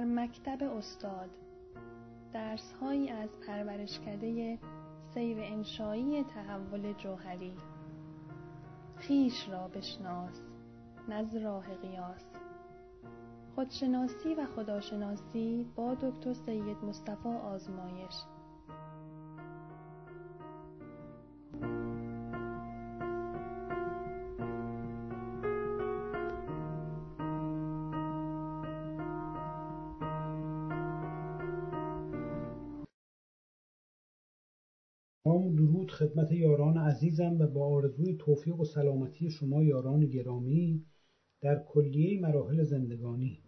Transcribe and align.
در 0.00 0.06
مکتب 0.06 0.62
استاد. 0.62 1.30
درسهایی 2.32 3.08
از 3.08 3.28
پرورشکده 3.46 4.58
سیر 5.14 5.38
انشایی 5.40 6.24
تحول 6.24 6.92
جوهری. 6.92 7.52
خیش 8.96 9.48
را 9.48 9.68
بشناس 9.68 10.40
نز 11.08 11.36
راه 11.36 11.74
قیاس. 11.74 12.24
خودشناسی 13.54 14.34
و 14.34 14.46
خداشناسی 14.56 15.66
با 15.76 15.94
دکتر 15.94 16.32
سید 16.32 16.84
مصطفی 16.84 17.28
آزمایش. 17.28 18.14
خدمت 36.00 36.32
یاران 36.32 36.76
عزیزم 36.76 37.38
و 37.38 37.46
با 37.46 37.66
آرزوی 37.66 38.14
توفیق 38.14 38.60
و 38.60 38.64
سلامتی 38.64 39.30
شما 39.30 39.62
یاران 39.62 40.06
گرامی 40.06 40.86
در 41.40 41.62
کلیه 41.62 42.20
مراحل 42.20 42.62
زندگانی. 42.62 43.42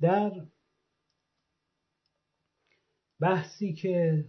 در 0.00 0.46
بحثی 3.20 3.72
که 3.72 4.24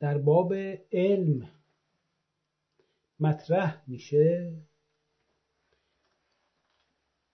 در 0.00 0.18
باب 0.18 0.54
علم 0.92 1.48
مطرح 3.20 3.84
میشه 3.86 4.56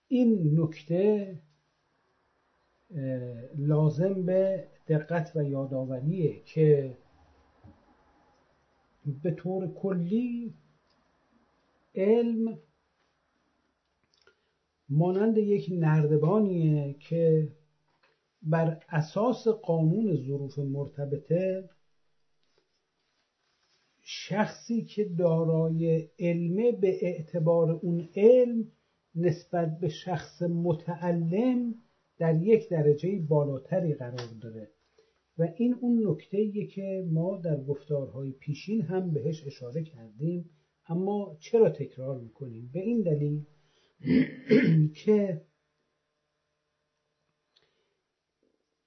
این 0.07 0.59
نکته 0.59 1.39
لازم 3.55 4.25
به 4.25 4.67
دقت 4.87 5.31
و 5.35 5.43
یادآوریه 5.43 6.41
که 6.45 6.97
به 9.07 9.31
طور 9.31 9.73
کلی 9.73 10.53
علم 11.95 12.59
مانند 14.89 15.37
یک 15.37 15.69
نردبانیه 15.71 16.95
که 16.99 17.53
بر 18.41 18.79
اساس 18.89 19.47
قانون 19.47 20.15
ظروف 20.15 20.59
مرتبطه 20.59 21.69
شخصی 24.01 24.83
که 24.83 25.03
دارای 25.03 26.07
علمه 26.19 26.71
به 26.71 26.97
اعتبار 27.01 27.71
اون 27.71 28.09
علم 28.15 28.71
نسبت 29.15 29.79
به 29.79 29.87
شخص 29.87 30.41
متعلم 30.41 31.75
در 32.17 32.35
یک 32.35 32.69
درجه 32.69 33.19
بالاتری 33.19 33.93
قرار 33.93 34.27
داره. 34.41 34.69
و 35.37 35.47
این 35.55 35.73
اون 35.73 36.07
نکته 36.07 36.65
که 36.65 37.07
ما 37.11 37.37
در 37.37 37.63
گفتارهای 37.63 38.31
پیشین 38.31 38.81
هم 38.81 39.13
بهش 39.13 39.43
اشاره 39.45 39.83
کردیم 39.83 40.49
اما 40.87 41.37
چرا 41.39 41.69
تکرار 41.69 42.17
می‌کنیم؟ 42.17 42.69
به 42.73 42.79
این 42.79 43.01
دلیل 43.01 43.45
که 45.03 45.41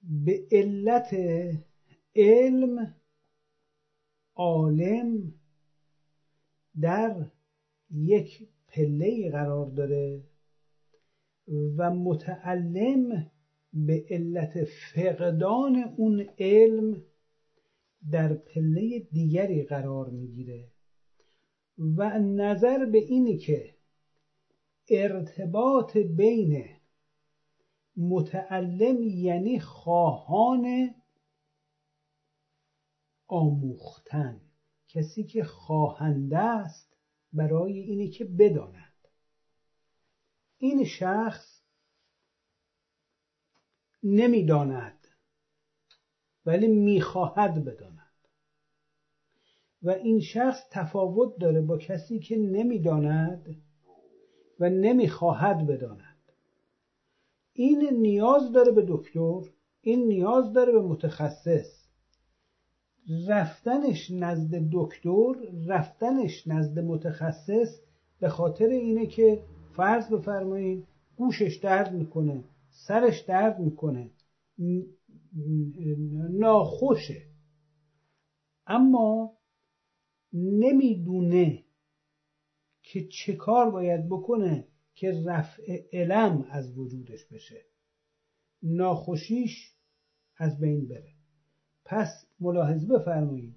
به 0.03 0.47
علت 0.51 1.15
علم 2.15 2.95
عالم 4.35 5.33
در 6.81 7.27
یک 7.89 8.47
پله 8.67 9.29
قرار 9.31 9.65
داره 9.65 10.23
و 11.77 11.91
متعلم 11.91 13.30
به 13.73 14.05
علت 14.09 14.63
فقدان 14.63 15.75
اون 15.97 16.29
علم 16.39 17.03
در 18.11 18.33
پله 18.33 18.99
دیگری 18.99 19.63
قرار 19.63 20.09
می‌گیره. 20.09 20.67
و 21.77 22.19
نظر 22.19 22.85
به 22.85 22.97
اینی 22.97 23.37
که 23.37 23.75
ارتباط 24.89 25.97
بین 25.97 26.65
متعلم 27.97 29.03
یعنی 29.03 29.59
خواهان 29.59 30.95
آموختن 33.27 34.41
کسی 34.87 35.23
که 35.23 35.43
خواهنده 35.43 36.37
است 36.37 36.97
برای 37.33 37.79
اینی 37.79 38.09
که 38.09 38.25
بداند. 38.25 39.07
این 40.57 40.85
شخص 40.85 41.50
نمی‌داند 44.03 45.07
ولی 46.45 46.67
می‌خواهد 46.67 47.63
بداند. 47.65 47.97
و 49.83 49.89
این 49.89 50.19
شخص 50.19 50.63
تفاوت 50.69 51.37
داره 51.37 51.61
با 51.61 51.77
کسی 51.77 52.19
که 52.19 52.37
نمی‌داند 52.37 53.55
و 54.59 54.69
نمی‌خواهد 54.69 55.65
بداند. 55.65 56.31
این 57.53 57.83
نیاز 58.01 58.51
داره 58.51 58.71
به 58.71 58.85
دکتر 58.87 59.41
این 59.81 60.07
نیاز 60.07 60.53
داره 60.53 60.71
به 60.71 60.81
متخصص. 60.81 61.81
رفتنش 63.27 64.11
نزد 64.11 64.55
دکتر 64.71 65.33
رفتنش 65.67 66.47
نزد 66.47 66.79
متخصص 66.79 67.79
به 68.19 68.29
خاطر 68.29 68.67
اینه 68.67 69.05
که 69.05 69.39
فرض 69.73 70.09
بفرمایید 70.09 70.83
گوشش 71.17 71.55
درد 71.61 71.91
می‌کنه. 71.93 72.43
سرش 72.71 73.19
درد 73.19 73.59
می‌کنه. 73.59 74.11
ناخوشه. 76.29 77.27
اما 78.67 79.37
نمی‌دونه 80.33 81.63
که 82.83 83.01
چه 83.01 83.35
کار 83.35 83.69
باید 83.69 84.09
بکنه 84.09 84.67
که 84.95 85.11
رفع 85.25 85.83
علم 85.93 86.45
از 86.49 86.77
وجودش 86.77 87.25
بشه. 87.25 87.65
ناخوشیش 88.63 89.73
از 90.37 90.59
بین 90.59 90.87
بره. 90.87 91.13
پس 91.85 92.25
ملاحظه 92.39 92.87
بفرمایید. 92.87 93.55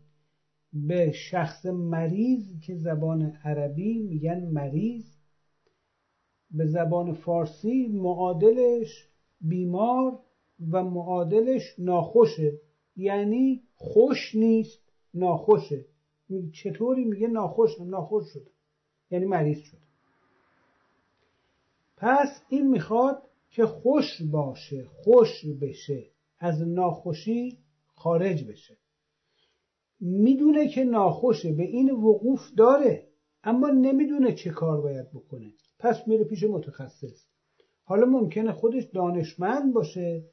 به 0.73 1.13
شخص 1.13 1.67
مریض 1.67 2.61
که 2.61 2.75
زبان 2.75 3.23
عربی 3.23 3.99
میگن 3.99 4.45
مریض 4.45 5.14
به 6.55 6.67
زبان 6.67 7.13
فارسی 7.13 7.87
معادلش 7.87 9.09
بیمار 9.41 10.19
و 10.71 10.83
معادلش 10.83 11.75
ناخوشه. 11.79 12.61
یعنی 12.97 13.63
خوش 13.75 14.35
نیست 14.35 14.81
ناخوشه. 15.15 15.85
چطوری 16.53 17.05
میگه 17.05 17.29
ناخوشم 17.29 17.85
ناخوش 17.89 18.25
شده. 18.33 18.51
یعنی 19.11 19.25
مریض 19.25 19.59
شده. 19.59 19.81
پس 21.97 22.43
این 22.49 22.71
می‌خواد 22.71 23.23
که 23.51 23.67
خوش 23.67 24.23
باشه 24.23 24.85
خوش 24.85 25.45
بشه. 25.61 26.05
از 26.39 26.63
ناخوشی 26.63 27.59
خارج 27.95 28.45
بشه. 28.45 28.77
می‌دونه 30.01 30.69
که 30.69 30.85
ناخوشه 30.85 31.53
به 31.53 31.63
این 31.63 31.91
وقوف 31.91 32.51
داره 32.57 33.09
اما 33.45 33.69
نمی‌دونه 33.69 34.33
چه 34.33 34.51
کار 34.51 34.81
باید 34.81 35.11
بکنه. 35.11 35.53
پس 35.79 36.09
میره 36.09 36.25
پیش 36.25 36.45
متخصص. 36.45 37.27
حالا 37.85 38.07
ممکنه 38.07 38.53
خودش 38.53 38.85
دانشمند 38.85 39.73
باشه 39.73 40.25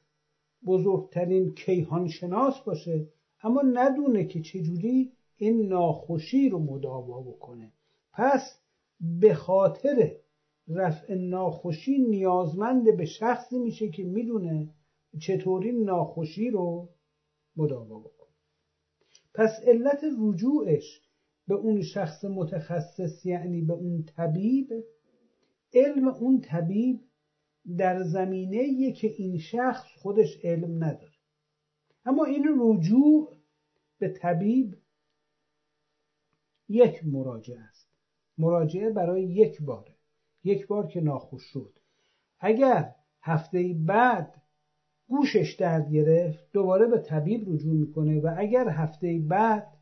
بزرگترین 0.65 1.53
کیهان 1.53 2.07
شناس 2.07 2.59
باشه 2.59 3.07
اما 3.43 3.61
ندونه 3.61 4.23
که 4.23 4.41
چجوری 4.41 5.11
این 5.35 5.67
ناخوشی 5.67 6.49
رو 6.49 6.59
مداوا 6.59 7.21
بکنه. 7.21 7.73
پس 8.13 8.59
به 8.99 9.33
خاطر 9.33 10.15
رفع 10.67 11.13
ناخوشی 11.15 11.97
نیازمند 11.97 12.97
به 12.97 13.05
شخصی 13.05 13.59
میشه 13.59 13.89
که 13.89 14.03
می‌دونه 14.03 14.69
چطوری 15.19 15.71
ناخوشی 15.71 16.49
رو 16.49 16.89
مداوا 17.55 17.99
بکنه. 17.99 18.35
پس 19.33 19.59
علت 19.63 20.03
رجوعش 20.19 21.01
به 21.47 21.53
اون 21.53 21.81
شخص 21.81 22.25
متخصص 22.25 23.25
یعنی 23.25 23.61
به 23.61 23.73
اون 23.73 24.03
طبیب 24.03 24.83
علم 25.73 26.07
اون 26.07 26.41
طبیب 26.41 26.99
در 27.77 28.03
زمینه 28.03 28.91
که 28.91 29.07
این 29.07 29.37
شخص 29.37 29.85
خودش 29.97 30.37
علم 30.43 30.83
نداره. 30.83 31.11
اما 32.05 32.25
این 32.25 32.47
رجوع 32.59 33.37
به 33.99 34.07
طبیب 34.07 34.77
یک 36.69 37.05
مراجعه 37.05 37.59
است. 37.59 37.87
مراجعه 38.37 38.89
برای 38.89 39.23
یک 39.23 39.61
باره. 39.61 39.95
یک 40.43 40.67
بار 40.67 40.87
که 40.87 41.01
ناخوش 41.01 41.43
شد. 41.43 41.73
اگر 42.39 42.95
هفته 43.21 43.75
بعد 43.85 44.41
گوشش 45.07 45.55
درد 45.59 45.91
گرفت 45.91 46.51
دوباره 46.53 46.87
به 46.87 46.97
طبیب 46.97 47.53
رجوع 47.53 47.73
می‌کنه 47.73 48.19
و 48.19 48.35
اگر 48.37 48.69
هفته 48.69 49.19
بعد 49.27 49.80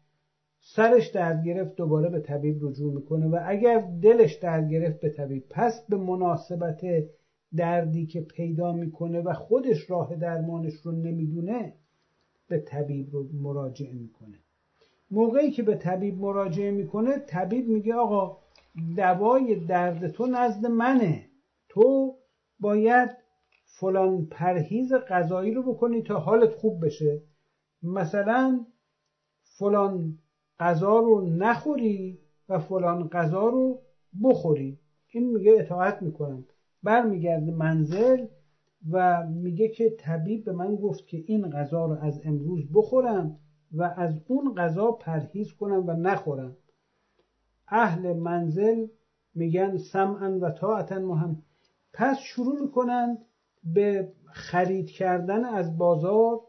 سرش 0.71 1.07
درد 1.07 1.43
گرفت 1.43 1.75
دوباره 1.75 2.09
به 2.09 2.19
طبیب 2.19 2.57
رجوع 2.61 2.93
می‌کنه 2.93 3.27
و 3.27 3.39
اگر 3.45 3.79
دلش 4.01 4.33
درد 4.33 4.69
گرفت 4.69 4.99
به 4.99 5.09
طبیب. 5.09 5.43
پس 5.49 5.85
به 5.89 5.97
مناسبت 5.97 6.81
دردی 7.55 8.05
که 8.05 8.21
پیدا 8.21 8.73
می‌کنه 8.73 9.21
و 9.21 9.33
خودش 9.33 9.89
راه 9.89 10.15
درمانش 10.15 10.73
رو 10.73 10.91
نمی‌دونه 10.91 11.73
به 12.47 12.57
طبیب 12.57 13.09
رو 13.11 13.27
مراجعه 13.33 13.93
می‌کنه. 13.93 14.39
موقعی 15.11 15.51
که 15.51 15.63
به 15.63 15.75
طبیب 15.75 16.17
مراجعه 16.17 16.71
می‌کنه 16.71 17.17
طبیب 17.17 17.67
میگه 17.67 17.93
آقا 17.93 18.37
دوای 18.95 19.55
درد 19.55 20.07
تو 20.07 20.25
نزد 20.25 20.65
منه. 20.65 21.25
تو 21.69 22.15
باید 22.59 23.09
فلان 23.65 24.25
پرهیز 24.25 24.93
غذایی 24.93 25.53
رو 25.53 25.73
بکنی 25.73 26.01
تا 26.01 26.19
حالت 26.19 26.53
خوب 26.53 26.85
بشه. 26.85 27.21
مثلا 27.83 28.65
فلان 29.43 30.17
غذا 30.59 30.99
رو 30.99 31.21
نخوری 31.21 32.19
و 32.49 32.59
فلان 32.59 33.07
غذا 33.07 33.49
رو 33.49 33.81
بخوری. 34.23 34.79
این 35.07 35.33
میگه 35.33 35.55
اطاعت 35.59 36.01
می‌کنم. 36.01 36.45
برمیگرده 36.83 37.51
منزل 37.51 38.25
و 38.91 39.23
میگه 39.23 39.67
که 39.67 39.89
طبیب 39.89 40.45
به 40.45 40.51
من 40.51 40.75
گفت 40.75 41.07
که 41.07 41.23
این 41.25 41.49
غذا 41.49 41.85
رو 41.85 41.97
از 42.01 42.21
امروز 42.23 42.63
بخورم 42.73 43.39
و 43.71 43.93
از 43.97 44.19
اون 44.27 44.55
غذا 44.55 44.91
پرهیز 44.91 45.53
کنم 45.53 45.87
و 45.87 45.93
نخورم. 45.93 46.55
اهل 47.67 48.13
منزل 48.13 48.87
میگن 49.35 49.77
سمعا 49.77 50.39
و 50.41 50.49
طاعتا 50.49 50.99
مهم. 50.99 51.41
پس 51.93 52.17
شروع 52.17 52.61
می‌کنن 52.61 53.17
به 53.63 54.11
خرید 54.31 54.89
کردن 54.89 55.45
از 55.45 55.77
بازار 55.77 56.41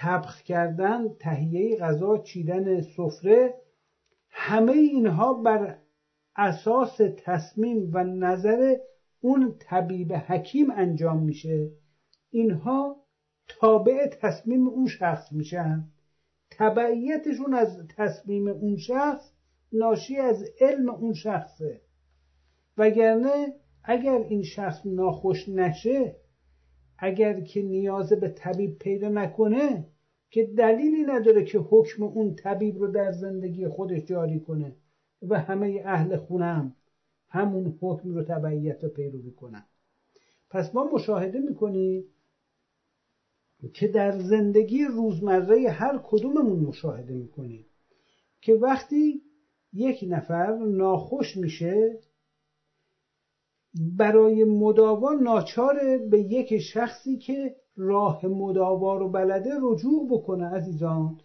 طبخ 0.00 0.42
کردن 0.42 1.08
تهیه 1.08 1.76
غذا 1.76 2.18
چیدن 2.18 2.80
سفره 2.80 3.54
همه 4.30 4.72
اینها 4.72 5.32
بر 5.32 5.78
اساس 6.36 7.00
تصمیم 7.24 7.90
و 7.92 8.04
نظر 8.04 8.76
اون 9.20 9.54
طبیب 9.58 10.12
حکیم 10.12 10.70
انجام 10.70 11.22
میشه. 11.22 11.70
اینها 12.30 12.96
تابع 13.48 14.06
تصمیم 14.06 14.68
اون 14.68 14.86
شخص 14.86 15.32
میشن. 15.32 15.84
تبعیتشون 16.50 17.54
از 17.54 17.86
تصمیم 17.96 18.48
اون 18.48 18.76
شخص 18.76 19.32
ناشی 19.72 20.16
از 20.16 20.44
علم 20.60 20.90
اون 20.90 21.12
شخصه. 21.12 21.80
وگرنه 22.78 23.54
اگر 23.84 24.18
این 24.28 24.42
شخص 24.42 24.86
ناخوش 24.86 25.48
نشه 25.48 26.16
اگر 27.00 27.40
که 27.40 27.62
نیاز 27.62 28.12
به 28.12 28.28
طبیب 28.28 28.78
پیدا 28.78 29.08
نکنه 29.08 29.86
که 30.30 30.44
دلیلی 30.46 31.02
نداره 31.02 31.44
که 31.44 31.58
حکم 31.58 32.02
اون 32.02 32.34
طبیب 32.34 32.78
رو 32.78 32.86
در 32.86 33.12
زندگی 33.12 33.68
خودش 33.68 34.04
جاری 34.04 34.40
کنه 34.40 34.76
و 35.22 35.38
همه 35.38 35.82
اهل 35.84 36.16
خونم 36.16 36.76
همون 37.28 37.78
حکم 37.80 38.14
رو 38.14 38.22
تبعیت 38.22 38.84
و 38.84 38.88
پیروی 38.88 39.30
کنن 39.30 39.64
پس 40.50 40.74
ما 40.74 40.90
مشاهده 40.94 41.40
می‌کنیم 41.40 42.04
که 43.74 43.88
در 43.88 44.18
زندگی 44.18 44.84
روزمره 44.84 45.70
هر 45.70 46.00
کدوممون 46.04 46.58
مشاهده 46.58 47.14
می‌کنیم 47.14 47.66
که 48.40 48.54
وقتی 48.54 49.22
یک 49.72 50.04
نفر 50.08 50.56
ناخوش 50.56 51.36
میشه 51.36 51.98
برای 53.74 54.44
مداوا 54.44 55.12
ناچاره 55.12 55.98
به 55.98 56.20
یک 56.20 56.58
شخصی 56.58 57.18
که 57.18 57.56
راه 57.76 58.26
مداوا 58.26 58.96
رو 58.96 59.08
بلده 59.08 59.50
رجوع 59.62 60.08
بکنه 60.10 60.44
عزیزان. 60.44 61.20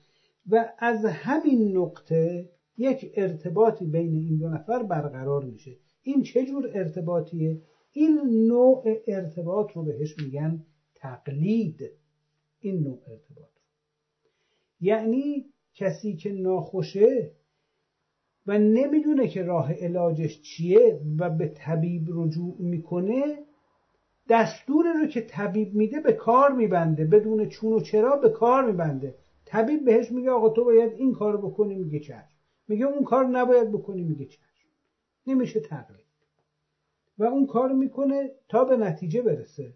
و 0.50 0.74
از 0.80 1.06
همین 1.06 1.77
نقطه 1.77 2.50
یک 2.77 3.12
ارتباطی 3.15 3.86
بین 3.86 4.15
این 4.15 4.38
دو 4.38 4.50
نفر 4.50 4.84
برقرار 4.84 5.43
میشه. 5.43 5.77
این 6.01 6.24
چه 6.24 6.46
جور 6.46 6.72
ارتباطیه؟ 6.74 7.62
این 7.91 8.19
نوع 8.48 8.84
ارتباط 9.08 9.72
رو 9.72 9.84
بهش 9.84 10.19
میگن 10.19 10.63
تقلید. 10.96 11.81
این 12.60 12.84
نوع 12.84 13.00
ارتباط 13.08 13.50
یعنی 14.81 15.46
کسی 15.74 16.15
که 16.15 16.31
ناخوشه 16.31 17.31
و 18.47 18.57
نمی‌دونه 18.57 19.27
که 19.27 19.43
راه 19.43 19.73
علاجش 19.73 20.41
چیه 20.41 21.01
و 21.19 21.29
به 21.29 21.47
طبیب 21.47 22.07
رجوع 22.09 22.55
می‌کنه. 22.59 23.43
دستور 24.29 24.85
رو 24.93 25.05
که 25.05 25.21
طبیب 25.21 25.73
میده 25.73 25.99
به 25.99 26.13
کار 26.13 26.51
میبنده 26.51 27.05
بدون 27.05 27.45
چون 27.45 27.73
و 27.73 27.79
چرا 27.79 28.15
به 28.15 28.29
کار 28.29 28.65
میبنده. 28.65 29.15
طبیب 29.45 29.85
بهش 29.85 30.11
میگه 30.11 30.31
آقا 30.31 30.49
تو 30.49 30.63
باید 30.63 30.91
این 30.93 31.13
کار 31.13 31.37
بکنی 31.37 31.75
میگه 31.75 31.99
چشم. 31.99 32.35
میگه 32.67 32.85
اون 32.85 33.03
کار 33.03 33.25
نباید 33.25 33.71
بکنی 33.71 34.03
میگه 34.03 34.25
چشم. 34.25 34.67
نمیشه 35.27 35.59
تقلید 35.59 36.05
و 37.17 37.23
اون 37.23 37.45
کار 37.45 37.71
می‌کنه 37.71 38.31
تا 38.49 38.63
به 38.63 38.75
نتیجه 38.77 39.21
برسه. 39.21 39.73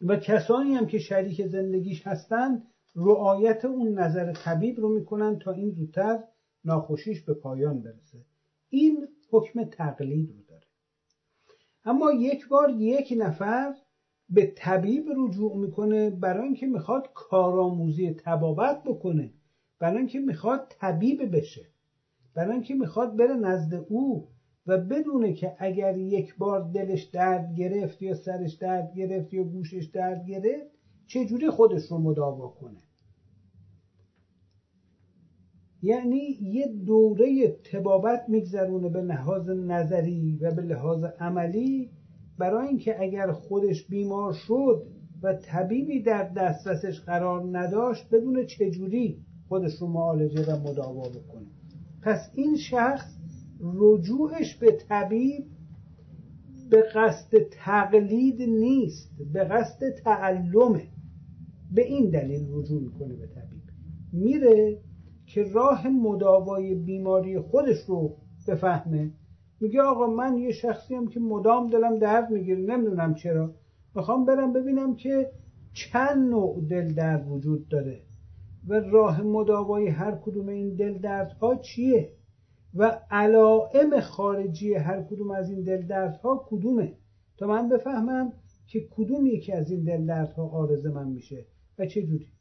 و 0.00 0.16
کسانی 0.16 0.74
هم 0.74 0.86
که 0.86 0.98
شریک 0.98 1.46
زندگیش 1.46 2.06
هستن 2.06 2.62
رعایت 2.94 3.64
اون 3.64 3.98
نظر 3.98 4.32
طبیب 4.32 4.80
رو 4.80 4.88
می‌کنن 4.88 5.38
تا 5.38 5.52
این 5.52 5.70
زودتر 5.70 6.24
ناخوشیش 6.64 7.20
به 7.20 7.34
پایان 7.34 7.82
برسه. 7.82 8.18
این 8.68 9.08
حکم 9.30 9.64
تقلید 9.64 10.30
رو 10.30 10.42
داره. 10.48 10.66
اما 11.84 12.12
یک 12.12 12.48
بار 12.48 12.70
یک 12.70 13.14
نفر 13.16 13.74
به 14.28 14.52
طبیب 14.56 15.04
رجوع 15.16 15.56
می‌کنه 15.56 16.10
برای 16.10 16.44
اینکه 16.44 16.66
می‌خواد 16.66 17.08
کارآموزی 17.14 18.10
تبابت 18.10 18.82
بکنه 18.82 19.32
برای 19.78 19.98
اینکه 19.98 20.20
می‌خواد 20.20 20.66
طبیب 20.68 21.36
بشه 21.36 21.66
برای 22.34 22.52
اینکه 22.52 22.74
می‌خواد 22.74 23.16
بره 23.16 23.36
نزد 23.36 23.74
او 23.88 24.28
و 24.66 24.78
بدونه 24.78 25.32
که 25.32 25.54
اگر 25.58 25.96
یک 25.96 26.36
بار 26.36 26.70
دلش 26.74 27.02
درد 27.02 27.54
گرفت 27.54 28.02
یا 28.02 28.14
سرش 28.14 28.52
درد 28.52 28.94
گرفت 28.94 29.32
یا 29.34 29.42
گوشش 29.44 29.84
درد 29.84 30.26
گرفت 30.26 30.79
چجوری 31.10 31.50
خودش 31.50 31.90
رو 31.90 31.98
مداوا 31.98 32.48
کنه؟ 32.48 32.78
یعنی 35.82 36.38
یه 36.40 36.66
دوره 36.86 37.48
تبابت 37.72 38.24
میگذرونه 38.28 38.88
به 38.88 39.02
لحاظ 39.02 39.48
نظری 39.48 40.38
و 40.42 40.54
به 40.54 40.62
لحاظ 40.62 41.04
عملی 41.04 41.90
برای 42.38 42.68
اینکه 42.68 43.02
اگر 43.02 43.32
خودش 43.32 43.86
بیمار 43.86 44.32
شد 44.32 44.86
و 45.22 45.34
طبیبی 45.34 46.02
در 46.02 46.28
دسترسش 46.28 47.00
قرار 47.00 47.58
نداشت 47.58 48.10
بدون 48.10 48.46
چجوری 48.46 49.24
خودش 49.48 49.74
رو 49.74 49.86
معالجه 49.86 50.52
و 50.52 50.68
مداوا 50.68 51.08
بکنه. 51.08 51.46
پس 52.02 52.30
این 52.34 52.56
شخص 52.56 53.16
رجوعش 53.60 54.56
به 54.56 54.72
طبیب 54.72 55.44
به 56.70 56.82
قصد 56.94 57.38
تقلید 57.50 58.42
نیست 58.42 59.10
به 59.32 59.44
قصد 59.44 59.90
تعلمه. 59.90 60.99
به 61.74 61.86
این 61.86 62.10
دلیل 62.10 62.46
رجوع 62.50 62.82
می‌کنه 62.82 63.14
به 63.14 63.26
طبیب. 63.26 63.62
میره 64.12 64.78
که 65.26 65.44
راه 65.44 65.88
مداوای 65.88 66.74
بیماری 66.74 67.38
خودش 67.38 67.78
رو 67.78 68.16
بفهمه. 68.48 69.10
میگه 69.60 69.82
آقا 69.82 70.06
من 70.06 70.38
یه 70.38 70.52
شخصی 70.52 70.94
هم 70.94 71.08
که 71.08 71.20
مدام 71.20 71.70
دلم 71.70 71.98
درد 71.98 72.30
می‌گیره 72.30 72.60
نمی‌دونم 72.60 73.14
چرا. 73.14 73.54
می‌خوام 73.94 74.24
برم 74.24 74.52
ببینم 74.52 74.96
که 74.96 75.30
چند 75.72 76.30
نوع 76.30 76.60
دل 76.70 76.94
درد 76.94 77.30
وجود 77.30 77.68
داره 77.68 78.02
و 78.68 78.74
راه 78.74 79.22
مداوای 79.22 79.88
هر 79.88 80.12
کدوم 80.24 80.48
این 80.48 80.74
دل 80.74 80.98
دردها 80.98 81.54
چیه 81.54 82.12
و 82.74 83.00
علائم 83.10 84.00
خارجی 84.00 84.74
هر 84.74 85.02
کدوم 85.02 85.30
از 85.30 85.50
این 85.50 85.62
دل 85.62 85.86
دردها 85.86 86.46
کدومه. 86.48 86.92
تا 87.36 87.46
من 87.46 87.68
بفهمم 87.68 88.32
که 88.66 88.88
کدوم 88.90 89.26
یکی 89.26 89.52
از 89.52 89.70
این 89.70 89.84
دل 89.84 90.06
دردها 90.06 90.48
آرز 90.48 90.86
من 90.86 91.08
میشه. 91.08 91.46
و 91.80 91.86
چه 91.86 92.02
جوری؟ 92.02 92.32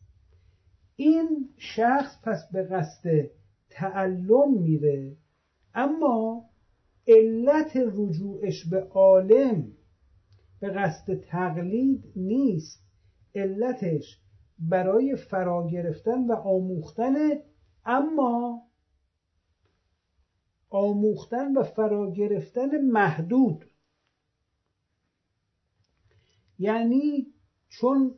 این 0.95 1.49
شخص 1.57 2.21
پس 2.23 2.51
به 2.51 2.63
قصد 2.63 3.29
تعلم 3.69 4.53
میره 4.61 5.17
اما 5.73 6.49
علت 7.07 7.71
رجوعش 7.75 8.65
به 8.65 8.79
عالم 8.81 9.71
به 10.59 10.69
قصد 10.69 11.15
تقلید 11.15 12.03
نیست. 12.15 12.83
علتش 13.35 14.19
برای 14.59 15.15
فرا 15.15 15.67
گرفتن 15.67 16.27
و 16.27 16.33
آموختن 16.33 17.15
اما 17.85 18.61
آموختن 20.69 21.57
و 21.57 21.63
فرا 21.63 22.11
گرفتن 22.11 22.81
محدود. 22.81 23.65
یعنی 26.59 27.27
چون 27.69 28.15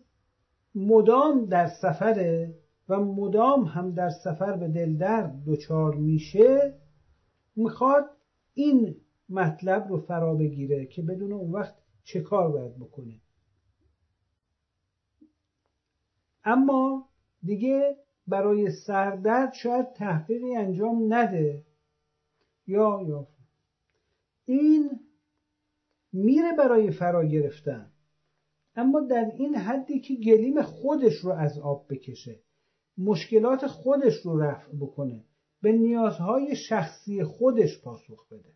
مدام 0.76 1.46
در 1.46 1.68
سفره 1.68 2.56
و 2.90 3.00
مدام 3.00 3.64
هم 3.64 3.94
در 3.94 4.10
سفر 4.10 4.58
به 4.58 4.68
دلدرد 4.68 5.44
دچار 5.46 5.96
میشه 5.96 6.74
می‌خواد 7.56 8.10
این 8.54 8.96
مطلب 9.30 9.88
رو 9.90 9.98
فرا 9.98 10.36
بگیره 10.36 10.86
که 10.86 11.02
بدون 11.02 11.34
اون 11.34 11.52
وقت 11.52 11.76
چه 12.04 12.22
کار 12.22 12.52
باید 12.52 12.76
بکنه. 12.76 13.22
اما 16.44 17.10
دیگه 17.44 17.98
برای 18.28 18.70
سردرد 18.70 19.54
شاید 19.54 19.94
تحقیقی 19.94 20.56
انجام 20.56 21.14
نده. 21.14 21.64
یا 22.68 23.02
یا. 23.08 23.28
این 24.46 25.00
میره 26.14 26.52
برای 26.58 26.92
فرا 26.92 27.26
گرفتن. 27.26 27.92
اما 28.76 29.00
در 29.00 29.32
این 29.38 29.56
حدی 29.56 30.00
که 30.00 30.16
گلیم 30.16 30.62
خودش 30.62 31.16
رو 31.16 31.32
از 31.32 31.60
آب 31.60 31.86
بکشه 31.90 32.40
مشکلات 32.98 33.68
خودش 33.68 34.16
رو 34.16 34.42
رفع 34.42 34.72
بکنه 34.82 35.26
به 35.62 35.72
نیازهای 35.72 36.56
شخصی 36.56 37.24
خودش 37.24 37.82
پاسخ 37.82 38.28
بده. 38.28 38.54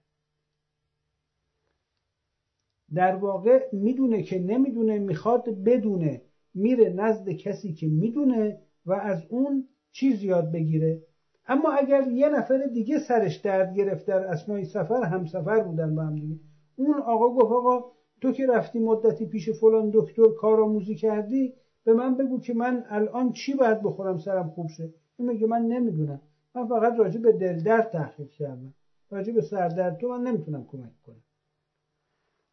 در 2.94 3.16
واقع 3.16 3.70
می‌دونه 3.74 4.24
که 4.24 4.40
نمی‌دونه 4.40 5.00
می‌خواد 5.00 5.64
بدونه 5.64 6.22
میره 6.54 6.90
نزد 6.90 7.30
کسی 7.30 7.74
که 7.74 7.88
می‌دونه 7.88 8.62
و 8.86 8.94
از 8.94 9.24
اون 9.30 9.68
چیز 9.92 10.24
یاد 10.24 10.52
بگیره. 10.52 11.02
اما 11.48 11.72
اگر 11.72 12.08
یه 12.08 12.30
نفر 12.30 12.66
دیگه 12.74 13.00
سرش 13.00 13.36
درد 13.36 13.76
گرفت 13.76 14.06
در 14.06 14.24
اسنای 14.24 14.66
سفر 14.66 15.04
همسفر 15.04 15.60
بودن 15.60 15.96
با 15.96 16.04
هم 16.04 16.16
دیگه 16.16 16.40
اون 16.76 17.02
آقا 17.02 17.30
گفت 17.30 17.52
آقا 17.52 17.95
تو 18.22 18.32
که 18.32 18.48
رفتی 18.48 18.80
مدتی 18.80 19.26
پیش 19.26 19.50
فلان 19.50 19.90
دکتر 19.94 20.32
کارآموزی 20.32 20.96
کردی 20.96 21.54
به 21.84 21.94
من 21.94 22.18
بگو 22.18 22.40
که 22.40 22.54
من 22.54 22.84
الان 22.90 23.32
چی 23.32 23.56
باید 23.56 23.82
بخورم 23.82 24.18
سرم 24.18 24.50
خوب 24.50 24.68
شه. 24.68 24.94
این 25.18 25.28
میگه 25.28 25.48
من 25.48 25.62
نمی‌دونم. 25.62 26.22
من 26.56 26.68
فقط 26.68 26.94
راجع 27.00 27.20
به 27.20 27.32
دل 27.32 27.64
درد 27.64 27.90
تحقیق 27.90 28.30
کردم. 28.30 28.74
راجع 29.10 29.34
به 29.34 29.42
سردرد 29.42 29.98
تو 29.98 30.08
من 30.08 30.22
نمی‌تونم 30.22 30.66
کمک 30.66 31.02
کنم. 31.06 31.24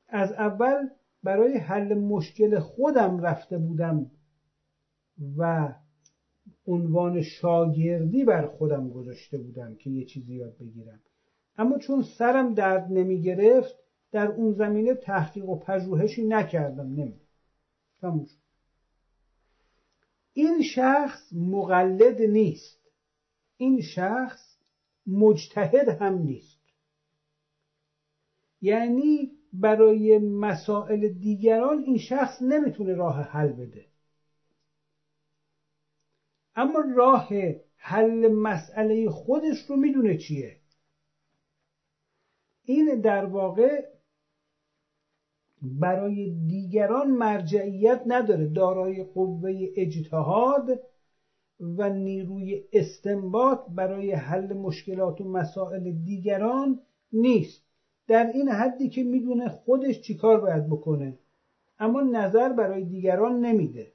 از 0.09 0.33
اول 0.33 0.89
برای 1.23 1.57
حل 1.57 1.95
مشکل 1.95 2.59
خودم 2.59 3.19
رفته 3.19 3.59
بودم 3.59 4.11
و 5.37 5.73
عنوان 6.67 7.21
شاگردی 7.21 8.25
بر 8.25 8.47
خودم 8.47 8.89
گذاشته 8.91 9.39
بودم 9.39 9.75
که 9.75 9.91
یه 9.91 10.05
چیزی 10.05 10.35
یاد 10.35 10.57
بگیرم. 10.61 11.01
اما 11.59 11.79
چون 11.79 12.03
سرم 12.03 12.55
درد 12.55 12.87
نمی 12.91 13.21
گرفت 13.21 13.82
در 14.13 14.27
اون 14.27 14.53
زمینه 14.53 14.95
تحقیق 14.95 15.49
و 15.49 15.59
پژوهشی 15.59 16.25
نکردم 16.25 16.87
نمی 16.87 17.21
تموم 18.01 18.27
این 20.33 20.63
شخص 20.63 21.33
مقلد 21.33 22.23
نیست. 22.23 22.79
این 23.57 23.81
شخص 23.81 24.57
مجتهد 25.07 25.89
هم 25.89 26.15
نیست. 26.15 26.63
یعنی 28.61 29.31
برای 29.53 30.19
مسائل 30.19 31.09
دیگران 31.09 31.79
این 31.79 31.99
شخص 31.99 32.43
نمی‌تونه 32.43 32.95
راه 32.95 33.23
حل 33.23 33.53
بده. 33.53 33.87
اما 36.55 36.81
راه 36.97 37.29
حل 37.77 38.29
مسئله 38.29 39.11
خودش 39.11 39.59
رو 39.69 39.77
می‌دونه 39.77 40.17
چیه. 40.17 40.57
این 42.65 43.01
در 43.01 43.25
واقع 43.25 43.93
برای 45.63 46.31
دیگران 46.47 47.11
مرجعیت 47.11 48.03
نداره. 48.07 48.47
دارای 48.47 49.03
قوه 49.03 49.67
اجتهاد 49.77 50.81
و 51.61 51.91
نیروی 51.91 52.65
استنباط 52.73 53.59
برای 53.69 54.13
حل 54.13 54.53
مشکلات 54.53 55.21
و 55.21 55.25
مسائل 55.25 55.91
دیگران 55.91 56.81
نیست. 57.13 57.63
در 58.07 58.27
این 58.35 58.49
حدی 58.49 58.89
که 58.89 59.03
می‌دونه 59.03 59.49
خودش 59.49 60.01
چیکار 60.01 60.41
باید 60.41 60.67
بکنه. 60.67 61.19
اما 61.79 62.01
نظر 62.01 62.53
برای 62.53 62.85
دیگران 62.85 63.41
نمیده. 63.41 63.93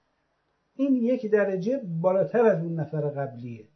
این 0.76 0.96
یک 0.96 1.32
درجه 1.32 1.78
بالاتر 2.02 2.46
از 2.46 2.64
اون 2.64 2.80
نفر 2.80 3.02
قبلیه. 3.02 3.68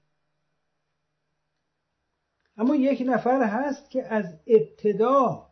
اما 2.57 2.75
یک 2.75 3.03
نفر 3.07 3.43
هست 3.43 3.89
که 3.89 4.13
از 4.13 4.39
ابتدا 4.47 5.50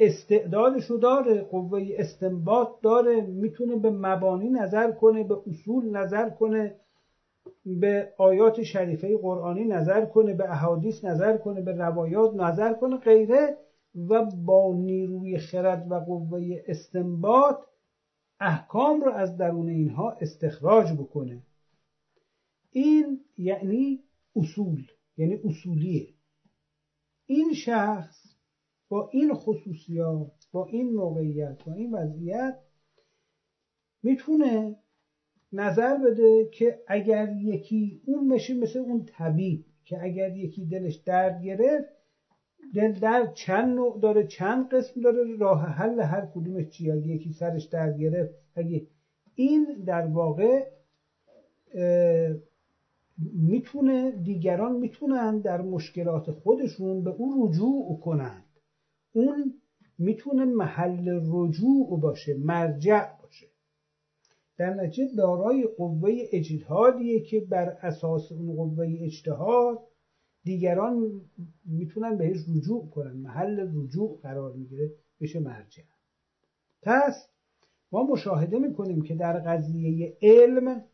استعدادش 0.00 0.84
رو 0.84 0.98
داره 0.98 1.42
قوه 1.42 1.88
استنباط 1.98 2.68
داره 2.82 3.20
می‌تونه 3.20 3.76
به 3.76 3.90
مبانی 3.90 4.48
نظر 4.48 4.92
کنه 4.92 5.24
به 5.24 5.36
اصول 5.46 5.96
نظر 5.96 6.30
کنه 6.30 6.74
به 7.66 8.12
آیات 8.18 8.62
شریفه 8.62 9.16
قرآنی 9.16 9.64
نظر 9.64 10.04
کنه 10.04 10.34
به 10.34 10.50
احادیث 10.50 11.04
نظر 11.04 11.36
کنه 11.36 11.60
به 11.60 11.72
روایات 11.72 12.34
نظر 12.34 12.74
کنه 12.74 12.96
غیره. 12.96 13.56
و 14.08 14.24
با 14.24 14.74
نیروی 14.74 15.38
خرد 15.38 15.90
و 15.90 15.94
قوه 15.94 16.62
استنباط 16.66 17.56
احکام 18.40 19.00
رو 19.00 19.12
از 19.12 19.36
درون 19.36 19.68
اینها 19.68 20.10
استخراج 20.10 20.92
بکنه. 20.92 21.42
این 22.70 23.20
یعنی 23.38 24.02
اصول 24.36 24.86
یعنی 25.16 25.40
اصولیه. 25.44 26.08
این 27.26 27.52
شخص 27.52 28.17
با 28.88 29.08
این 29.12 29.34
خصوصیات 29.34 30.30
با 30.52 30.64
این 30.66 30.94
موقعیت 30.94 31.64
با 31.66 31.72
این 31.72 31.94
وضعیت 31.94 32.54
می‌تونه 34.02 34.76
نظر 35.52 35.96
بده 35.98 36.44
که 36.52 36.78
اگر 36.86 37.32
یکی 37.32 38.00
اون 38.06 38.32
میشه 38.32 38.54
مثل 38.54 38.78
اون 38.78 39.04
طبیب 39.04 39.64
که 39.84 40.02
اگر 40.02 40.36
یکی 40.36 40.64
دلش 40.64 40.94
درد 40.96 41.42
گرفت 41.42 41.88
دل 42.74 42.92
درد 42.92 43.32
چند 43.34 43.74
نوع 43.74 44.00
داره 44.00 44.24
چند 44.24 44.68
قسم 44.68 45.00
داره 45.00 45.36
راه 45.36 45.64
حل 45.64 46.00
هر 46.00 46.24
کدومش 46.34 46.68
چیه 46.68 46.96
یکی 46.96 47.32
سرش 47.32 47.64
درد 47.64 47.98
گرفت 47.98 48.30
اگه 48.54 48.84
این 49.34 49.84
در 49.86 50.06
واقع 50.06 50.66
می‌تونه 53.32 54.10
دیگران 54.10 54.72
می‌تونن 54.72 55.38
در 55.40 55.60
مشکلات 55.60 56.30
خودشون 56.30 57.02
به 57.04 57.10
اون 57.10 57.46
رجوع 57.48 57.98
کنند 57.98 58.47
اون 59.18 59.54
می‌تونه 59.98 60.44
محل 60.44 61.20
رجوع 61.26 62.00
باشه 62.00 62.34
مرجع 62.34 63.06
باشه. 63.22 63.46
در 64.56 64.74
نتیجه 64.74 65.14
دارای 65.16 65.66
قوه 65.66 66.10
اجتهادیه 66.32 67.20
که 67.20 67.40
بر 67.40 67.68
اساس 67.82 68.32
اون 68.32 68.54
قوه 68.54 68.86
اجتهاد 69.00 69.78
دیگران 70.44 71.20
می‌تونن 71.64 72.16
بهش 72.16 72.36
رجوع 72.48 72.88
کنن. 72.88 73.16
محل 73.16 73.68
رجوع 73.74 74.18
قرار 74.22 74.52
می‌گیره 74.52 74.90
بشه 75.20 75.38
مرجع. 75.38 75.82
پس 76.82 77.28
ما 77.92 78.02
مشاهده 78.02 78.58
می‌کنیم 78.58 79.00
که 79.02 79.14
در 79.14 79.38
قضیه 79.38 80.16
علم 80.22 80.84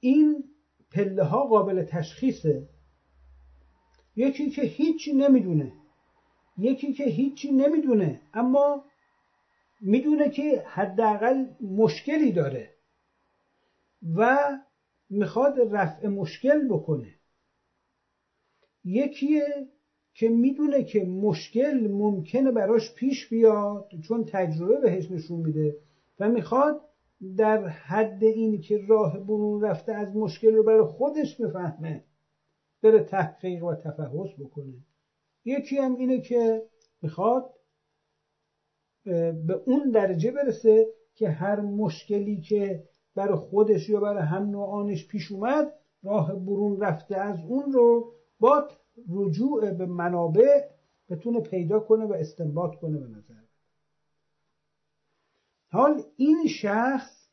این 0.00 0.44
پله 0.90 1.22
ها 1.22 1.46
قابل 1.46 1.82
تشخیصه. 1.82 2.68
یکی 4.18 4.50
که 4.50 4.62
هیچی 4.62 5.12
نمی‌دونه. 5.12 5.72
یکی 6.58 6.92
که 6.92 7.04
هیچی 7.04 7.52
نمی‌دونه. 7.52 8.20
اما 8.34 8.84
می‌دونه 9.80 10.28
که 10.28 10.64
حداقل 10.66 11.46
مشکلی 11.60 12.32
داره 12.32 12.70
و 14.16 14.48
می‌خواد 15.10 15.74
رفع 15.74 16.06
مشکل 16.08 16.68
بکنه. 16.68 17.14
یکیه 18.84 19.68
که 20.14 20.28
می‌دونه 20.28 20.82
که 20.82 21.04
مشکل 21.04 21.86
ممکنه 21.90 22.50
براش 22.50 22.94
پیش 22.94 23.28
بیاد 23.28 23.90
چون 24.02 24.24
تجربه 24.24 24.78
بهش 24.78 25.10
نشون 25.10 25.40
میده 25.40 25.76
و 26.20 26.28
می‌خواد 26.28 26.80
در 27.36 27.66
حد 27.66 28.24
این 28.24 28.60
که 28.60 28.78
راه 28.88 29.18
برون 29.18 29.60
رفته 29.62 29.92
از 29.92 30.16
مشکل 30.16 30.54
رو 30.54 30.62
برای 30.62 30.82
خودش 30.82 31.36
بفهمه. 31.36 32.04
بره 32.82 33.00
تحقیق 33.00 33.64
و 33.64 33.74
تفحص 33.74 34.28
بکنه. 34.38 34.74
یکی 35.44 35.78
هم 35.78 35.96
اینه 35.96 36.20
که 36.20 36.62
می‌خواد 37.02 37.54
به 39.46 39.62
اون 39.66 39.90
درجه 39.90 40.30
برسه 40.30 40.86
که 41.14 41.28
هر 41.28 41.60
مشکلی 41.60 42.40
که 42.40 42.88
برای 43.14 43.36
خودش 43.36 43.88
یا 43.88 44.00
برای 44.00 44.22
هم 44.22 44.50
نوعانش 44.50 45.06
پیش 45.06 45.32
اومد 45.32 45.74
راه 46.02 46.34
برون 46.34 46.80
رفته 46.80 47.16
از 47.16 47.38
اون 47.40 47.72
رو 47.72 48.12
با 48.40 48.68
رجوع 49.08 49.70
به 49.70 49.86
منابع 49.86 50.68
بتونه 51.08 51.40
پیدا 51.40 51.80
کنه 51.80 52.04
و 52.04 52.12
استنباط 52.12 52.74
کنه 52.74 52.98
به 52.98 53.08
نظر. 53.08 53.34
حال 55.70 56.02
این 56.16 56.46
شخص 56.46 57.28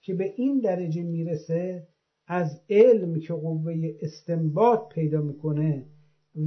که 0.00 0.14
به 0.14 0.24
این 0.36 0.60
درجه 0.60 1.02
می‌رسه 1.02 1.88
از 2.32 2.60
علم 2.70 3.18
که 3.18 3.34
قوه 3.34 3.94
استنباط 4.00 4.88
پیدا 4.88 5.20
می‌کنه 5.20 5.86